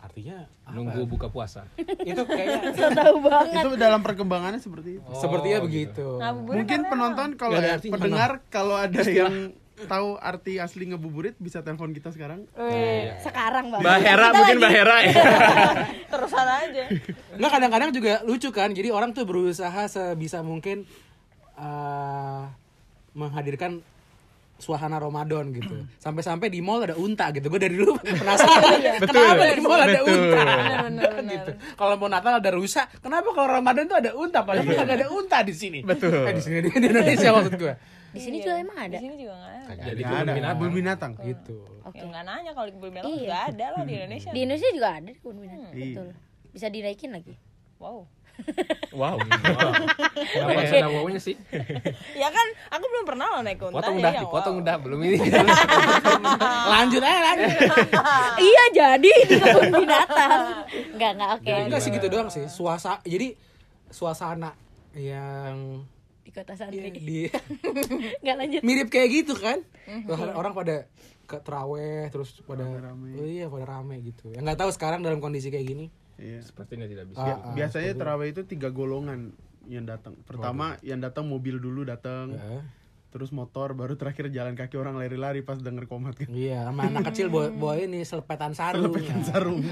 Artinya 0.00 0.48
apa? 0.64 0.72
nunggu 0.72 1.02
buka 1.04 1.28
puasa 1.28 1.66
itu 2.08 2.22
kayaknya 2.22 2.72
tahu 3.02 3.16
banget 3.20 3.52
itu 3.60 3.68
dalam 3.76 4.00
perkembangannya 4.00 4.56
seperti 4.56 4.96
itu. 4.96 5.10
sepertinya 5.12 5.58
Oh, 5.58 5.64
begitu. 5.66 6.06
Ngabuburit 6.16 6.56
Mungkin 6.56 6.80
penonton 6.86 7.28
kalau 7.34 7.58
ya, 7.58 7.76
pendengar 7.76 8.30
kalau 8.48 8.76
ada 8.78 9.02
yang 9.04 9.50
tahu 9.82 10.16
arti 10.16 10.56
asli 10.56 10.84
ngebuburit 10.86 11.36
bisa 11.36 11.60
telepon 11.60 11.90
kita 11.90 12.10
sekarang. 12.10 12.44
Weh, 12.52 13.14
sekarang 13.20 13.70
bang 13.70 13.80
Mbak 13.80 13.98
Hera 13.98 14.26
Kita 14.26 14.36
mungkin 14.36 14.56
lagi- 14.56 14.60
Mbak 14.60 14.72
Hera 14.72 14.96
ya. 14.98 15.12
terusan 16.12 16.46
aja. 16.46 16.84
Nggak 17.36 17.50
kadang-kadang 17.50 17.90
juga 17.90 18.12
lucu 18.22 18.48
kan. 18.50 18.70
Jadi 18.70 18.88
orang 18.88 19.10
tuh 19.10 19.22
berusaha 19.22 19.82
sebisa 19.86 20.40
mungkin 20.40 20.84
eh, 21.54 22.42
menghadirkan 23.12 23.80
suasana 24.60 24.96
Ramadan 24.96 25.50
gitu. 25.50 25.74
Sampai-sampai 25.96 26.46
di 26.46 26.60
mall 26.60 26.84
ada 26.84 26.94
unta 26.94 27.32
gitu. 27.32 27.48
Gue 27.48 27.58
dari 27.58 27.74
dulu 27.74 27.96
penasaran. 28.04 29.00
Kenapa 29.00 29.42
di 29.48 29.60
mall 29.60 29.80
ada 29.80 29.98
Betul. 29.98 30.14
unta? 30.14 30.42
Benar, 30.44 30.80
benar. 30.86 31.12
gitu. 31.32 31.50
Kalau 31.74 31.94
mau 31.96 32.06
Natal 32.06 32.34
ada 32.36 32.50
rusa, 32.50 32.84
kenapa 32.96 33.28
kalau 33.30 33.48
Ramadan 33.50 33.84
tuh 33.84 33.96
ada 33.96 34.12
unta? 34.12 34.40
Padahal 34.40 34.68
nggak 34.68 34.98
ada 35.00 35.08
unta 35.08 35.38
di 35.40 35.52
sini. 35.52 35.80
Betul. 35.80 36.12
Eh, 36.22 36.34
di 36.34 36.42
sini 36.42 36.56
di 36.60 36.70
Indonesia 36.70 37.28
maksud 37.32 37.56
gue. 37.56 37.74
di 38.10 38.18
sini 38.18 38.42
juga 38.42 38.58
emang 38.58 38.74
ada 38.76 38.90
Di 38.92 38.98
sini 39.00 39.14
juga 39.16 39.34
nggak 39.34 39.54
ada. 39.70 39.82
jadi 39.86 40.02
kebun 40.02 40.26
binatang 40.26 40.50
kebun 40.50 40.70
binatang. 40.74 41.12
Gitu. 41.22 41.56
Ya 41.90 42.04
nggak 42.04 42.24
nanya 42.24 42.50
kalau 42.52 42.66
di 42.66 42.74
kebun 42.74 42.90
binatang 42.90 43.06
Iya. 43.08 43.20
juga 43.22 43.36
ada 43.46 43.66
lah 43.70 43.82
di 43.82 43.92
Indonesia. 43.94 44.30
di 44.30 44.38
Indonesia 44.40 44.68
juga 44.70 44.88
ada 44.92 45.10
kebun 45.10 45.36
binatang 45.38 45.72
Iya. 45.72 45.84
betul 45.86 46.08
bisa 46.50 46.66
dinaikin 46.68 47.10
lagi 47.10 47.34
Wow. 47.78 48.04
Wow. 48.90 49.16
kenapa 50.26 50.50
harus 50.56 50.72
ada 50.74 50.90
wownya 50.90 51.18
sih 51.18 51.36
Ya 52.12 52.28
kan, 52.28 52.46
aku 52.68 52.84
belum 52.84 53.04
pernah 53.04 53.26
loh 53.30 53.40
naik 53.40 53.60
unta. 53.60 53.76
potong 53.76 53.94
ya, 53.94 54.00
udah 54.00 54.12
ya, 54.12 54.20
dipotong 54.20 54.54
wow. 54.54 54.62
udah 54.62 54.74
belum 54.78 54.98
ini 55.02 55.16
Lanjut 56.72 57.00
aja 57.00 57.20
lanjut. 57.24 57.54
iya 58.46 58.64
jadi 58.70 59.12
di 59.22 59.36
kebun 59.40 59.68
binatang 59.74 60.30
nggak 60.92 61.10
nggak 61.12 61.30
oke 61.32 61.52
Enggak 61.62 61.80
sih 61.80 61.90
gitu 61.90 62.06
doang 62.06 62.28
sih. 62.28 62.44
Suasana 62.46 63.00
jadi 63.02 63.34
suasana 63.88 64.52
yang 64.92 65.82
di 66.20 66.30
kota 66.30 66.52
santri 66.52 66.90
di 66.92 67.26
nggak 68.20 68.36
lanjut 68.36 68.60
mirip 68.60 68.88
kayak 68.88 69.08
gitu 69.12 69.34
kan 69.34 69.62
Mhm. 69.82 70.06
Orang- 70.06 70.36
orang 70.36 70.52
pada 70.52 70.76
ke 71.24 71.36
teraweh 71.40 72.06
terus 72.08 72.38
pada 72.40 72.62
oh 72.62 73.22
iya 73.22 73.46
pada 73.46 73.66
rame 73.68 73.98
gitu 74.00 74.28
ya 74.28 74.38
nggak 74.38 74.54
tahu 74.56 74.70
sekarang 74.70 74.98
dalam 75.00 75.18
kondisi 75.18 75.46
kayak 75.46 75.62
gini 75.64 75.86
Iya. 76.20 76.40
sepertinya 76.40 76.84
tidak 76.84 77.08
bisa 77.08 77.18
Ah, 77.18 77.32
ah, 77.32 77.52
Biasanya 77.52 77.92
terawih 77.94 78.28
itu 78.30 78.42
tiga 78.44 78.68
golongan 78.68 79.32
yang 79.64 79.84
datang. 79.84 80.14
Pertama 80.22 80.76
yang 80.80 80.98
datang 80.98 81.24
mobil 81.24 81.56
dulu 81.56 81.82
datang, 81.82 82.32
Eh, 82.32 82.60
terus 83.08 83.30
motor, 83.30 83.72
baru 83.72 83.94
terakhir 83.94 84.28
jalan 84.28 84.52
kaki 84.52 84.76
orang 84.76 84.94
lari-lari 84.94 85.40
pas 85.40 85.56
denger 85.56 85.84
komat 85.84 86.14
kan. 86.14 86.28
iya 86.28 86.62
sama 86.62 86.86
anak 86.86 87.10
kecil 87.10 87.26
bawa, 87.26 87.48
bawa 87.50 87.74
ini 87.78 88.02
selepetan 88.02 88.52
sarung 88.52 88.92
Sarung. 89.22 89.64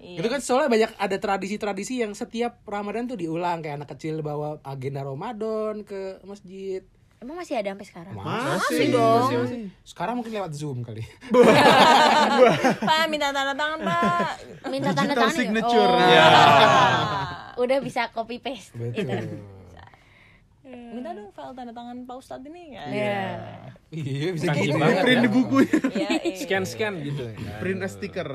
itu 0.00 0.26
kan 0.26 0.40
soalnya 0.40 0.70
banyak 0.70 0.90
ada 0.96 1.16
tradisi-tradisi 1.16 2.00
yang 2.00 2.12
setiap 2.12 2.64
Ramadan 2.64 3.04
tuh 3.04 3.16
diulang 3.16 3.60
kayak 3.60 3.84
anak 3.84 3.90
kecil 3.92 4.20
bawa 4.20 4.56
agenda 4.62 5.04
Ramadan 5.04 5.84
ke 5.84 6.24
masjid 6.24 6.80
emang 7.20 7.36
masih 7.36 7.54
ada 7.60 7.76
sampai 7.76 7.86
sekarang 7.86 8.14
masih 8.16 8.86
dong 8.90 9.28
sekarang 9.84 10.14
mungkin 10.16 10.32
lewat 10.32 10.52
zoom 10.56 10.80
kali 10.80 11.04
Pak, 12.80 13.04
minta 13.12 13.28
tanda 13.28 13.52
tangan, 13.52 13.80
Pak. 13.84 14.32
minta 14.72 14.90
tanda 14.96 15.12
tangan 15.12 15.36
signature. 15.36 15.92
oh, 15.92 16.08
Ya. 16.08 16.26
udah 17.62 17.78
bisa 17.84 18.08
copy 18.10 18.40
paste 18.40 18.72
betul 18.72 19.36
Minta 20.70 21.10
dong 21.10 21.34
file 21.34 21.50
tanda 21.50 21.74
tangan 21.74 22.06
Pak 22.06 22.14
Ustadz 22.14 22.46
ini. 22.46 22.78
Ya. 22.78 22.84
Iya. 22.86 23.22
iya 23.90 24.28
bisa 24.30 24.54
Saking 24.54 24.70
gitu 24.70 24.78
banget 24.78 25.02
Print 25.02 25.18
ya. 25.18 25.24
di 25.26 25.30
buku. 25.34 25.56
Iya, 25.66 26.10
iya. 26.22 26.36
scan 26.38 26.62
scan 26.62 26.94
gitu 27.02 27.22
Print 27.58 27.80
stiker. 27.90 28.28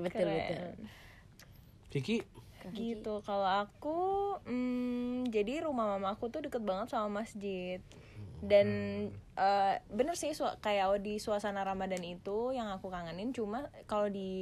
betul 0.00 0.26
betul 0.32 0.64
Kiki 1.92 2.24
gitu. 2.76 3.20
Kalau 3.22 3.48
aku 3.48 3.98
hmm, 4.48 5.28
jadi 5.28 5.64
rumah 5.64 5.96
mama 5.96 6.16
aku 6.16 6.28
tuh 6.32 6.44
deket 6.44 6.64
banget 6.64 6.92
sama 6.92 7.22
masjid. 7.22 7.78
Dan 8.42 8.68
eh, 9.38 9.74
bener 9.92 10.18
sih 10.18 10.34
su- 10.34 10.58
kayak 10.60 10.98
di 11.00 11.22
suasana 11.22 11.62
ramadan 11.62 12.02
itu 12.02 12.50
yang 12.50 12.68
aku 12.74 12.90
kangenin 12.90 13.30
cuma 13.30 13.70
kalau 13.86 14.10
di 14.10 14.32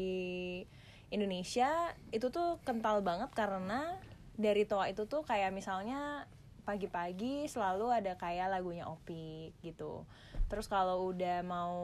Indonesia 1.11 1.69
itu 2.15 2.31
tuh 2.31 2.63
kental 2.63 3.03
banget 3.03 3.29
karena 3.35 3.99
dari 4.41 4.65
toa 4.65 4.89
itu 4.89 5.05
tuh 5.05 5.27
kayak 5.27 5.53
misalnya 5.53 6.25
pagi-pagi 6.65 7.51
selalu 7.51 7.91
ada 7.91 8.15
kayak 8.15 8.47
lagunya 8.53 8.87
Opik 8.87 9.53
gitu 9.61 10.07
terus 10.51 10.67
kalau 10.67 11.15
udah 11.15 11.47
mau 11.47 11.79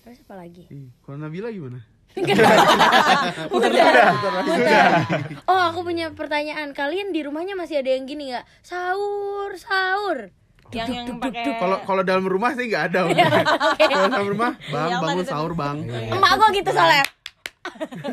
Terus 0.03 0.19
apa 0.21 0.35
lagi? 0.37 0.63
Kalau 0.99 1.15
Nabila 1.15 1.47
gimana? 1.47 1.79
Oh 5.45 5.59
aku 5.63 5.79
punya 5.81 6.11
pertanyaan. 6.11 6.71
Kalian 6.71 7.09
di 7.09 7.21
rumahnya 7.21 7.55
masih 7.55 7.79
ada 7.79 7.89
yang 7.89 8.03
gini 8.03 8.29
nggak? 8.29 8.45
Sahur, 8.61 9.55
sahur. 9.55 10.29
yang 10.71 10.89
yang 10.89 11.21
pakai 11.21 11.53
Kalau 11.55 11.77
kalau 11.83 12.01
dalam 12.01 12.25
rumah 12.25 12.51
sih 12.51 12.65
nggak 12.65 12.83
ada. 12.89 12.99
Kalau 13.77 14.07
dalam 14.09 14.27
rumah, 14.27 14.51
Bang 14.67 14.89
Yang 14.89 15.01
bangun 15.01 15.25
sahur 15.25 15.53
Bang. 15.53 15.77
Emak 15.85 16.31
gua 16.35 16.49
gitu 16.51 16.69
soalnya. 16.69 17.05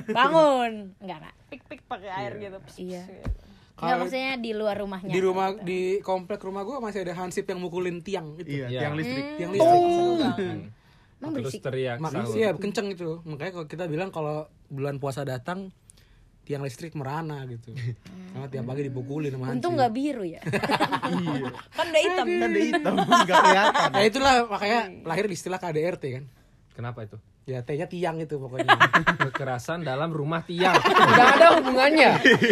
Bangun. 0.06 0.72
Enggak, 0.98 1.16
enggak. 1.18 1.34
pik 1.48 1.62
pik 1.66 1.80
pakai 1.84 2.10
air 2.12 2.32
gitu 2.38 2.58
Iya. 2.78 3.02
gitu. 3.02 3.28
Enggak 3.80 3.88
Kalau 3.90 4.04
maksudnya 4.04 4.32
di 4.36 4.50
luar 4.52 4.76
rumahnya. 4.76 5.08
di 5.08 5.20
rumah 5.20 5.46
di 5.56 5.80
komplek 6.00 6.40
rumah 6.40 6.62
gue 6.62 6.76
masih 6.78 7.00
ada 7.00 7.16
hansip 7.16 7.44
yang 7.44 7.58
mukulin 7.58 7.98
tiang 8.00 8.36
gitu. 8.36 8.48
Iya, 8.54 8.66
Iya. 8.68 8.80
tiang 8.80 8.94
listrik. 8.94 9.24
Tiang 9.34 9.50
listrik. 9.50 9.80
Emang 11.16 11.32
Terus 11.32 11.44
berisik. 11.48 11.60
teriak 11.60 11.96
Makanya 11.98 12.26
sih 12.26 12.40
ya 12.40 12.50
kenceng 12.54 12.88
itu. 12.90 13.10
Makanya 13.24 13.52
kalau 13.54 13.66
kita 13.66 13.84
bilang 13.86 14.08
kalau 14.08 14.36
bulan 14.66 14.96
puasa 14.96 15.20
datang 15.22 15.72
tiang 16.42 16.60
listrik 16.60 16.92
merana 16.92 17.44
gitu. 17.46 17.72
Karena 18.32 18.48
tiap 18.48 18.64
pagi 18.66 18.82
dipukulin 18.84 19.30
sama 19.30 19.48
Untung 19.50 19.76
nggak 19.76 19.92
biru 19.92 20.24
ya. 20.24 20.40
kan 21.76 21.86
udah 21.86 22.02
hitam 22.02 22.26
Kan 22.26 22.40
ada 22.46 22.58
hitam, 22.58 22.94
nggak 22.96 23.38
kelihatan. 23.38 23.88
Nah 23.90 24.02
itulah 24.02 24.34
makanya 24.44 24.80
lahir 25.04 25.24
di 25.24 25.34
istilah 25.34 25.56
KDRT 25.56 26.04
kan. 26.10 26.24
Kenapa 26.72 27.04
itu? 27.04 27.16
Ya 27.44 27.64
T-nya 27.64 27.84
tiang 27.84 28.16
itu 28.16 28.36
pokoknya. 28.36 28.68
Kekerasan 29.26 29.82
dalam 29.82 30.12
rumah 30.12 30.44
tiang. 30.44 30.76
Tidak 31.10 31.28
ada 31.34 31.46
hubungannya. 31.58 32.10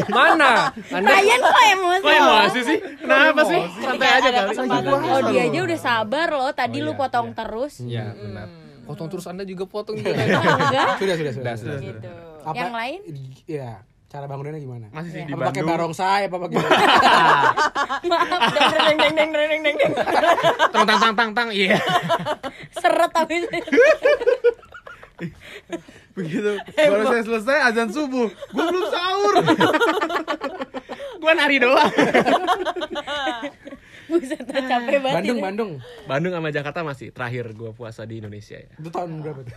Mana? 0.08 0.72
Anda 0.90 1.12
Ryan 1.14 1.38
kok 1.38 1.62
emosi? 1.70 2.02
Kok 2.02 2.14
emosi 2.14 2.60
sih? 2.64 2.78
Kenapa 2.98 3.40
sih? 3.44 3.60
Santai 3.78 4.08
aja 4.10 4.28
kali. 4.32 4.52
Oh 5.06 5.20
dia 5.28 5.42
aja 5.44 5.58
udah 5.62 5.78
sabar 5.78 6.28
loh. 6.32 6.50
Tadi 6.50 6.78
Oh, 6.78 6.84
lu 6.84 6.92
iya, 6.92 6.98
potong 6.98 7.28
iya. 7.28 7.36
terus. 7.36 7.74
Ya 7.80 8.06
benar. 8.10 8.46
Potong 8.84 9.08
terus 9.08 9.24
Anda 9.28 9.44
juga 9.44 9.64
potong 9.64 10.00
juga. 10.00 10.16
Enggak. 10.16 10.96
sudah, 10.98 11.14
sudah, 11.14 11.32
sudah. 11.36 11.54
Sudah, 11.54 11.76
sudah. 11.78 11.78
gitu 11.78 12.08
Yang 12.50 12.72
lain? 12.72 13.00
Iya. 13.44 13.70
Cara 14.08 14.24
bangunannya 14.24 14.56
gimana? 14.58 14.86
Masih 14.88 15.10
sih 15.12 15.22
di 15.22 15.32
Apa 15.36 15.52
pakai 15.52 15.60
Bandung. 15.60 15.92
barongsai 15.92 16.22
apa 16.24 16.36
pakai 16.40 16.56
deng 18.00 18.96
deng 18.96 18.96
deng 18.96 19.12
deng 19.12 19.30
deng 19.36 19.50
deng 19.60 19.76
deng 19.76 19.92
Tang 20.72 20.84
tang 20.88 20.96
tang 20.98 21.12
tang 21.12 21.30
tang. 21.36 21.48
Iya. 21.52 21.76
Seret 22.72 23.12
habis. 23.12 23.44
Begitu 26.14 26.52
baru 26.90 27.04
saya 27.10 27.22
selesai 27.26 27.58
azan 27.70 27.88
subuh, 27.90 28.28
gue 28.30 28.64
belum 28.64 28.86
sahur. 28.90 29.34
Gua 31.22 31.32
nari 31.34 31.58
doang. 31.58 31.90
Buset 34.08 34.40
capek 34.40 35.04
banget. 35.04 35.20
Bandung, 35.20 35.36
ini. 35.36 35.44
Bandung. 35.44 35.70
Bandung 36.08 36.32
sama 36.32 36.48
Jakarta 36.48 36.80
masih 36.80 37.12
terakhir 37.12 37.52
gua 37.52 37.76
puasa 37.76 38.08
di 38.08 38.24
Indonesia 38.24 38.56
ya. 38.56 38.72
Itu 38.80 38.88
tahun 38.88 39.20
berapa 39.20 39.44
tuh? 39.44 39.52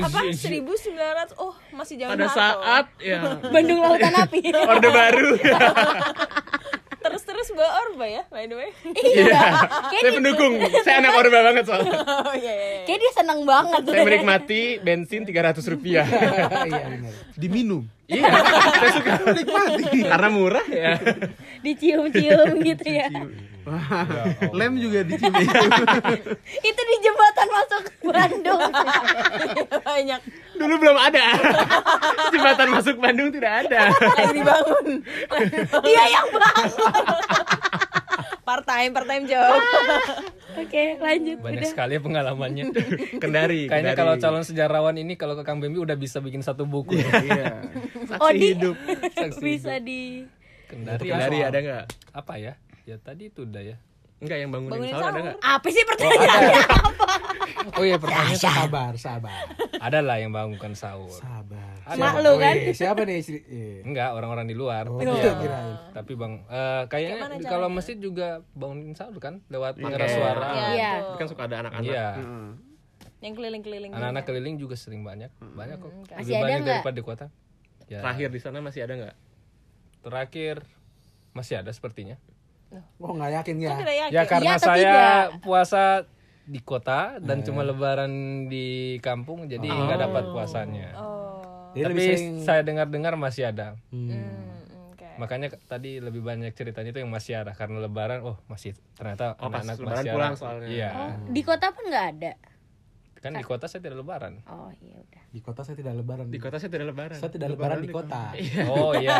apa 0.00 0.18
1900 0.32 1.36
oh 1.36 1.52
masih 1.76 2.00
zaman 2.00 2.16
Pada 2.16 2.26
saat 2.32 2.86
ya 2.96 3.36
Bandung 3.44 3.84
Lautan 3.84 4.14
Api. 4.16 4.40
Orde 4.56 4.88
Baru. 4.88 5.36
Terus 7.00 7.22
terus 7.24 7.48
bawa 7.50 7.70
orba 7.88 8.04
ya 8.04 8.22
by 8.28 8.44
the 8.44 8.56
way 8.56 8.70
Iya. 9.10 9.40
Saya 10.00 10.12
pendukung. 10.16 10.52
Saya 10.84 11.00
anak 11.02 11.12
Orde 11.16 11.30
banget 11.32 11.64
soalnya. 11.66 11.92
oh 12.04 12.34
iya 12.36 12.52
iya 12.52 12.66
iya. 12.72 12.82
Kayak 12.86 12.98
dia 13.00 13.12
seneng 13.16 13.40
banget. 13.44 13.80
Saya 13.84 14.04
menikmati 14.04 14.60
bensin 14.80 15.22
300 15.24 15.60
rupiah. 15.66 16.04
Iya 16.06 16.46
benar. 16.48 17.12
Diminum. 17.36 17.82
Iya, 18.10 18.26
saya 18.26 18.90
suka 18.96 19.12
menikmati 19.22 19.84
karena 20.02 20.28
murah 20.28 20.66
ya. 20.66 20.98
Dicium-cium 21.62 22.58
gitu 22.60 22.86
ya. 22.86 23.08
Lem 24.50 24.72
juga 24.76 25.00
dicium. 25.02 25.34
Itu 26.68 26.80
di 26.80 26.96
jembatan 27.00 27.48
masuk 27.48 27.82
Bandung. 28.02 28.62
banyak 29.86 30.20
Dulu 30.54 30.74
belum 30.76 30.96
ada. 30.98 31.24
Jembatan 32.32 32.68
masuk 32.70 32.96
Bandung 32.96 33.28
tidak 33.30 33.64
ada. 33.64 33.88
lagi 33.90 34.34
dibangun 34.34 34.86
Dia 35.82 36.04
yang 36.10 36.28
bangun. 36.30 36.70
part 38.40 38.64
time 38.64 38.90
part 38.90 39.06
time 39.06 39.24
job 39.24 39.56
Oke, 40.52 40.98
lanjut. 40.98 41.38
Banyak 41.38 41.62
Udah. 41.62 41.70
sekali 41.70 41.92
ya 41.94 42.00
pengalamannya. 42.00 42.64
Kendari. 43.16 43.70
Kayaknya 43.70 43.94
kalau 43.94 44.18
calon 44.18 44.42
sejarawan 44.42 44.98
ini 44.98 45.14
kalau 45.14 45.32
ke 45.32 45.46
Kang 45.46 45.62
Bembi 45.62 45.78
udah 45.78 45.94
bisa 45.94 46.18
bikin 46.18 46.42
satu 46.42 46.66
buku. 46.66 46.98
Iya. 46.98 47.62
saksi 48.04 48.18
Oh, 48.18 48.28
di- 48.28 48.52
hidup. 48.52 48.76
Saksi 49.14 49.40
Bisa 49.40 49.78
hidup. 49.78 49.86
di 49.86 50.00
Kendari, 50.66 51.06
Kendari 51.06 51.38
ada 51.40 51.58
nggak? 51.58 51.84
Apa 52.12 52.34
ya? 52.36 52.52
Ya 52.90 52.98
tadi 52.98 53.30
itu 53.30 53.46
udah 53.46 53.62
ya. 53.62 53.76
Enggak 54.18 54.36
yang 54.36 54.50
bangunin, 54.50 54.72
Bangunin 54.74 54.92
sahur 54.92 55.00
ada 55.00 55.08
sahur. 55.08 55.22
nggak? 55.22 55.36
apa 55.40 55.66
sih 55.70 55.82
pertanyaannya? 55.86 56.62
Oh 57.70 57.84
iya 57.84 57.96
pertanyaan 57.96 58.36
sabar, 58.36 58.92
sabar. 58.98 59.32
Ada 59.78 59.98
lah 60.00 60.16
yang 60.18 60.28
bangunkan 60.28 60.74
sahur. 60.74 61.08
Sabar. 61.08 61.72
Mak 61.88 62.14
lu 62.18 62.36
kan? 62.36 62.52
Weh, 62.52 62.74
siapa 62.74 63.00
nih 63.00 63.16
istri? 63.16 63.40
Eh. 63.42 63.80
Enggak, 63.80 64.12
orang-orang 64.12 64.44
di 64.44 64.52
luar. 64.52 64.84
Oh, 64.86 64.98
Tapi 64.98 65.06
gitu 65.08 65.22
ya, 65.22 65.34
kirain. 65.36 65.74
tapi 65.92 66.12
Bang, 66.14 66.44
eh, 66.44 66.82
kayaknya 66.86 67.16
kalau 67.42 67.70
masjid 67.70 67.96
juga 67.96 68.42
bangunin 68.52 68.92
sahur 68.92 69.16
kan 69.16 69.40
lewat 69.46 69.78
pengeras 69.78 70.08
Iya. 70.08 70.16
suara. 70.16 70.48
Iya. 70.68 70.92
Kan 71.14 71.26
suka 71.26 71.42
ada 71.46 71.56
anak-anak. 71.62 71.86
Iya. 71.86 72.06
Heeh. 72.18 72.48
yang 73.20 73.36
keliling 73.36 73.60
keliling 73.60 73.92
Anak-anak 73.92 74.24
keliling 74.24 74.56
juga 74.56 74.74
sering 74.74 75.00
banyak. 75.00 75.28
Banyak 75.38 75.76
kok. 75.78 75.92
Lebih 75.92 76.16
Masih 76.18 76.32
ada 76.32 76.40
banyak 76.40 76.58
nggak? 76.58 76.72
daripada 76.74 76.96
di 76.96 77.04
kota. 77.04 77.26
Ya. 77.86 78.00
Terakhir 78.00 78.28
di 78.28 78.40
sana 78.40 78.58
masih 78.58 78.80
ada 78.80 78.92
nggak? 78.96 79.16
Terakhir 80.00 80.56
masih 81.32 81.54
ada 81.56 81.70
sepertinya. 81.70 82.16
Oh 82.96 83.12
nggak 83.12 83.30
yakin 83.36 83.56
ya? 83.58 83.70
tidak 83.76 83.96
yakin 83.98 84.12
Ya 84.12 84.22
karena 84.24 84.52
atau 84.54 84.66
saya 84.66 84.78
tidak? 84.80 85.22
puasa 85.40 85.82
di 86.42 86.60
kota 86.60 87.18
dan 87.18 87.42
cuma 87.42 87.62
lebaran 87.62 88.10
di 88.46 88.66
kampung 88.98 89.46
jadi 89.46 89.62
nggak 89.62 89.98
dapat 90.00 90.24
puasanya. 90.28 90.94
oh 90.94 91.42
Jadi 91.70 91.80
Tapi 91.80 91.90
lebih 91.92 92.06
sering 92.08 92.26
saya 92.40 92.60
dengar-dengar 92.60 93.14
masih 93.14 93.46
ada. 93.46 93.78
Hmm. 93.88 94.10
Hmm, 94.10 94.50
oke 94.88 95.06
Makanya 95.16 95.48
tadi 95.64 95.98
lebih 95.98 96.18
banyak 96.20 96.50
ceritanya 96.50 96.90
itu 96.90 96.98
yang 96.98 97.08
masih 97.08 97.38
ada 97.38 97.52
karena 97.52 97.78
lebaran 97.78 98.22
oh 98.22 98.38
masih 98.44 98.74
ternyata 98.92 99.34
Oh, 99.36 99.46
pas 99.46 99.62
anak-anak 99.62 99.76
lebaran 99.76 99.94
masih 99.96 100.10
pulang 100.12 100.28
ada. 100.28 100.40
soalnya. 100.40 100.68
Iya. 100.68 100.90
Oh, 100.92 101.10
di 101.28 101.40
kota 101.40 101.66
pun 101.70 101.84
nggak 101.86 102.06
ada. 102.12 102.32
Kan 103.20 103.32
di 103.32 103.44
kota 103.44 103.66
saya 103.66 103.80
tidak 103.80 104.00
lebaran. 104.00 104.40
Oh, 104.44 104.72
iya 104.80 104.96
udah. 104.96 105.22
Di 105.28 105.40
kota 105.40 105.60
saya 105.60 105.76
tidak 105.76 105.94
lebaran. 105.94 106.26
Di 106.26 106.38
kota 106.38 106.56
saya 106.56 106.70
tidak 106.70 106.86
lebaran. 106.88 107.16
Saya 107.16 107.30
tidak 107.30 107.48
lebaran, 107.52 107.78
di 107.78 107.90
kota. 107.90 108.22
Oh 108.66 108.90
iya. 108.96 109.14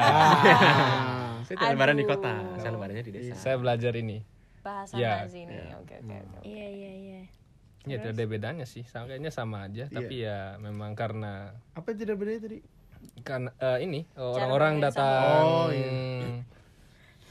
Saya 1.46 1.56
tidak 1.58 1.70
lebaran 1.76 1.96
di 1.96 2.06
kota. 2.06 2.32
Saya 2.58 2.70
lebarannya 2.74 3.04
di 3.04 3.12
desa. 3.12 3.34
saya 3.36 3.56
belajar 3.56 3.92
ini. 3.96 4.18
bahasa 4.60 4.92
Ya. 4.92 5.24
Nazi 5.24 5.48
ini 5.48 5.56
oke 5.72 5.94
oke 6.04 6.16
oke. 6.20 6.38
Iya, 6.44 6.66
iya, 6.68 6.92
iya. 6.92 7.20
Ya 7.88 7.96
tidak 7.96 8.12
ada 8.12 8.24
bedanya 8.28 8.66
sih, 8.68 8.84
sama 8.84 9.08
kayaknya 9.08 9.32
sama 9.32 9.64
aja. 9.64 9.88
Tapi 9.88 10.20
ya 10.20 10.60
memang 10.60 10.92
karena 10.92 11.56
Apa 11.72 11.96
tidak 11.96 12.20
beda 12.20 12.36
tadi? 12.36 12.60
kan 13.24 13.48
eh, 13.48 13.78
ini 13.80 14.04
orang-orang 14.12 14.84
datang 14.84 15.40
Oh, 15.40 15.72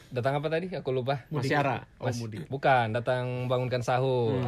datang 0.09 0.33
apa 0.35 0.47
tadi 0.47 0.65
aku 0.71 0.89
lupa 0.89 1.21
Masyara. 1.29 1.85
Oh, 1.97 2.09
mudik. 2.11 2.49
bukan 2.49 2.89
datang 2.91 3.45
bangunkan 3.45 3.79
sahur 3.79 4.41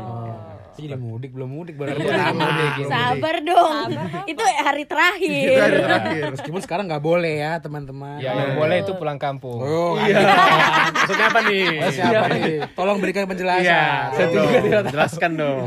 Jadi 0.71 0.95
mudik 0.95 1.32
belum 1.32 1.52
mudik 1.52 1.76
baru 1.76 1.93
Belum 1.93 2.08
pertama. 2.08 2.47
mudik, 2.47 2.88
Sabar 2.88 3.36
dong. 3.41 3.88
Itu 4.26 4.39
hari 4.41 4.84
terakhir. 4.84 5.45
Itu 5.45 5.60
hari 5.60 5.78
terakhir. 5.80 6.24
Meskipun 6.34 6.62
sekarang 6.62 6.86
nggak 6.88 7.04
boleh 7.04 7.34
ya 7.38 7.60
teman-teman. 7.60 8.17
ya 8.17 8.32
yang 8.32 8.56
boleh 8.56 8.78
itu 8.80 8.95
pulang 8.95 9.17
kampung 9.17 9.60
Oh, 9.60 10.00
Iya. 10.00 10.17
Maksudnya 10.95 11.28
apa 11.28 11.39
nih? 11.43 11.65
ada 11.76 11.91
siapa 11.91 12.26
nih? 12.32 12.54
Tolong 12.71 12.97
berikan 12.97 13.24
penjelasan. 13.26 13.62
Iya, 13.62 13.84
tolong, 14.15 14.86
jelaskan 14.88 15.32
dong. 15.36 15.62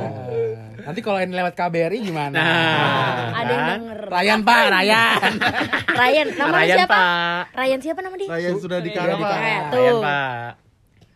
Nanti 0.84 1.00
kalau 1.00 1.18
ini 1.18 1.32
lewat 1.32 1.54
KBRI 1.54 1.98
gimana? 1.98 2.36
Nah, 2.36 3.32
Ada 3.32 3.48
yang 3.48 3.64
kan? 3.64 3.78
denger. 3.80 4.00
Rayan 4.06 4.40
Pak, 4.40 4.60
Rayan. 4.70 5.30
Ryan, 6.00 6.26
nama 6.34 6.52
Ryan, 6.54 6.76
siapa? 6.76 6.92
Pak. 6.92 7.42
Ryan 7.54 7.80
siapa 7.80 8.00
nama 8.00 8.14
dia? 8.14 8.28
Ryan 8.28 8.54
sudah 8.58 8.78
dikalah, 8.78 9.16
Pak. 9.16 9.30
Eh, 9.30 9.40
Ryan, 9.40 9.62
tuh. 9.64 9.98
Pak. 9.98 10.50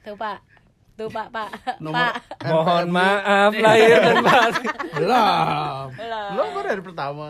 Tuh, 0.03 0.17
Pak. 0.17 0.39
Tuh, 0.99 1.09
Pak, 1.09 1.27
Pak. 1.31 1.49
Nomor 1.79 1.95
Pak. 1.95 2.13
mohon 2.43 2.87
maaf 2.91 3.53
lahir 3.65 3.99
dan 3.99 4.17
batin 4.19 4.67
Belum. 4.97 5.87
Lo 6.33 6.43
baru 6.51 6.67
dari 6.67 6.83
pertama. 6.83 7.27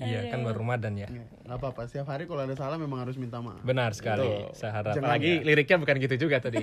Iya 0.00 0.28
kan 0.28 0.40
baru 0.40 0.60
Ramadan 0.60 0.96
ya 0.96 1.08
Gak 1.44 1.58
apa-apa, 1.58 1.82
setiap 1.84 2.06
hari 2.08 2.24
kalau 2.24 2.42
ada 2.42 2.54
salah 2.54 2.78
memang 2.78 3.02
harus 3.02 3.18
minta 3.18 3.38
maaf. 3.38 3.58
benar 3.60 3.90
sekali 3.90 4.22
Betul. 4.22 4.54
saya 4.54 4.70
harap 4.72 4.94
Apalagi 4.94 5.42
liriknya 5.42 5.76
bukan 5.76 5.96
gitu 5.98 6.14
juga 6.16 6.38
tadi. 6.38 6.62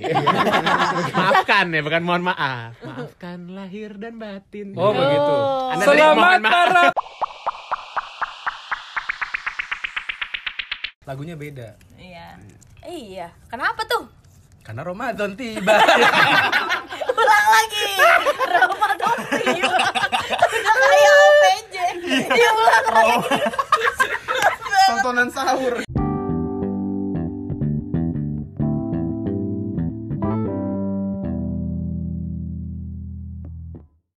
Maafkan 1.20 1.70
ya, 1.70 1.82
bukan 1.82 2.02
mohon 2.02 2.24
maaf. 2.24 2.72
Maafkan 2.88 3.52
lahir 3.52 4.00
dan 4.00 4.16
batin. 4.16 4.72
oh 4.74 4.90
begitu 4.90 5.36
Anda 5.72 5.84
selamat 5.86 6.16
mohon 6.16 6.42
maaf. 6.42 6.54
para 6.56 6.86
Lagunya 11.08 11.36
beda. 11.36 11.70
Iya. 11.96 12.36
Iya. 12.84 13.28
Kenapa 13.48 13.80
tuh? 13.84 14.12
Karena 14.60 14.84
Ramadan 14.84 15.32
tiba. 15.36 15.72
Ulang 17.16 17.48
lagi. 17.48 17.88
Ramadan 18.44 19.18
tiba. 19.40 19.77
Ulang 22.08 23.22
lagi. 23.22 23.38
Tontonan 24.88 25.30
sahur. 25.32 25.87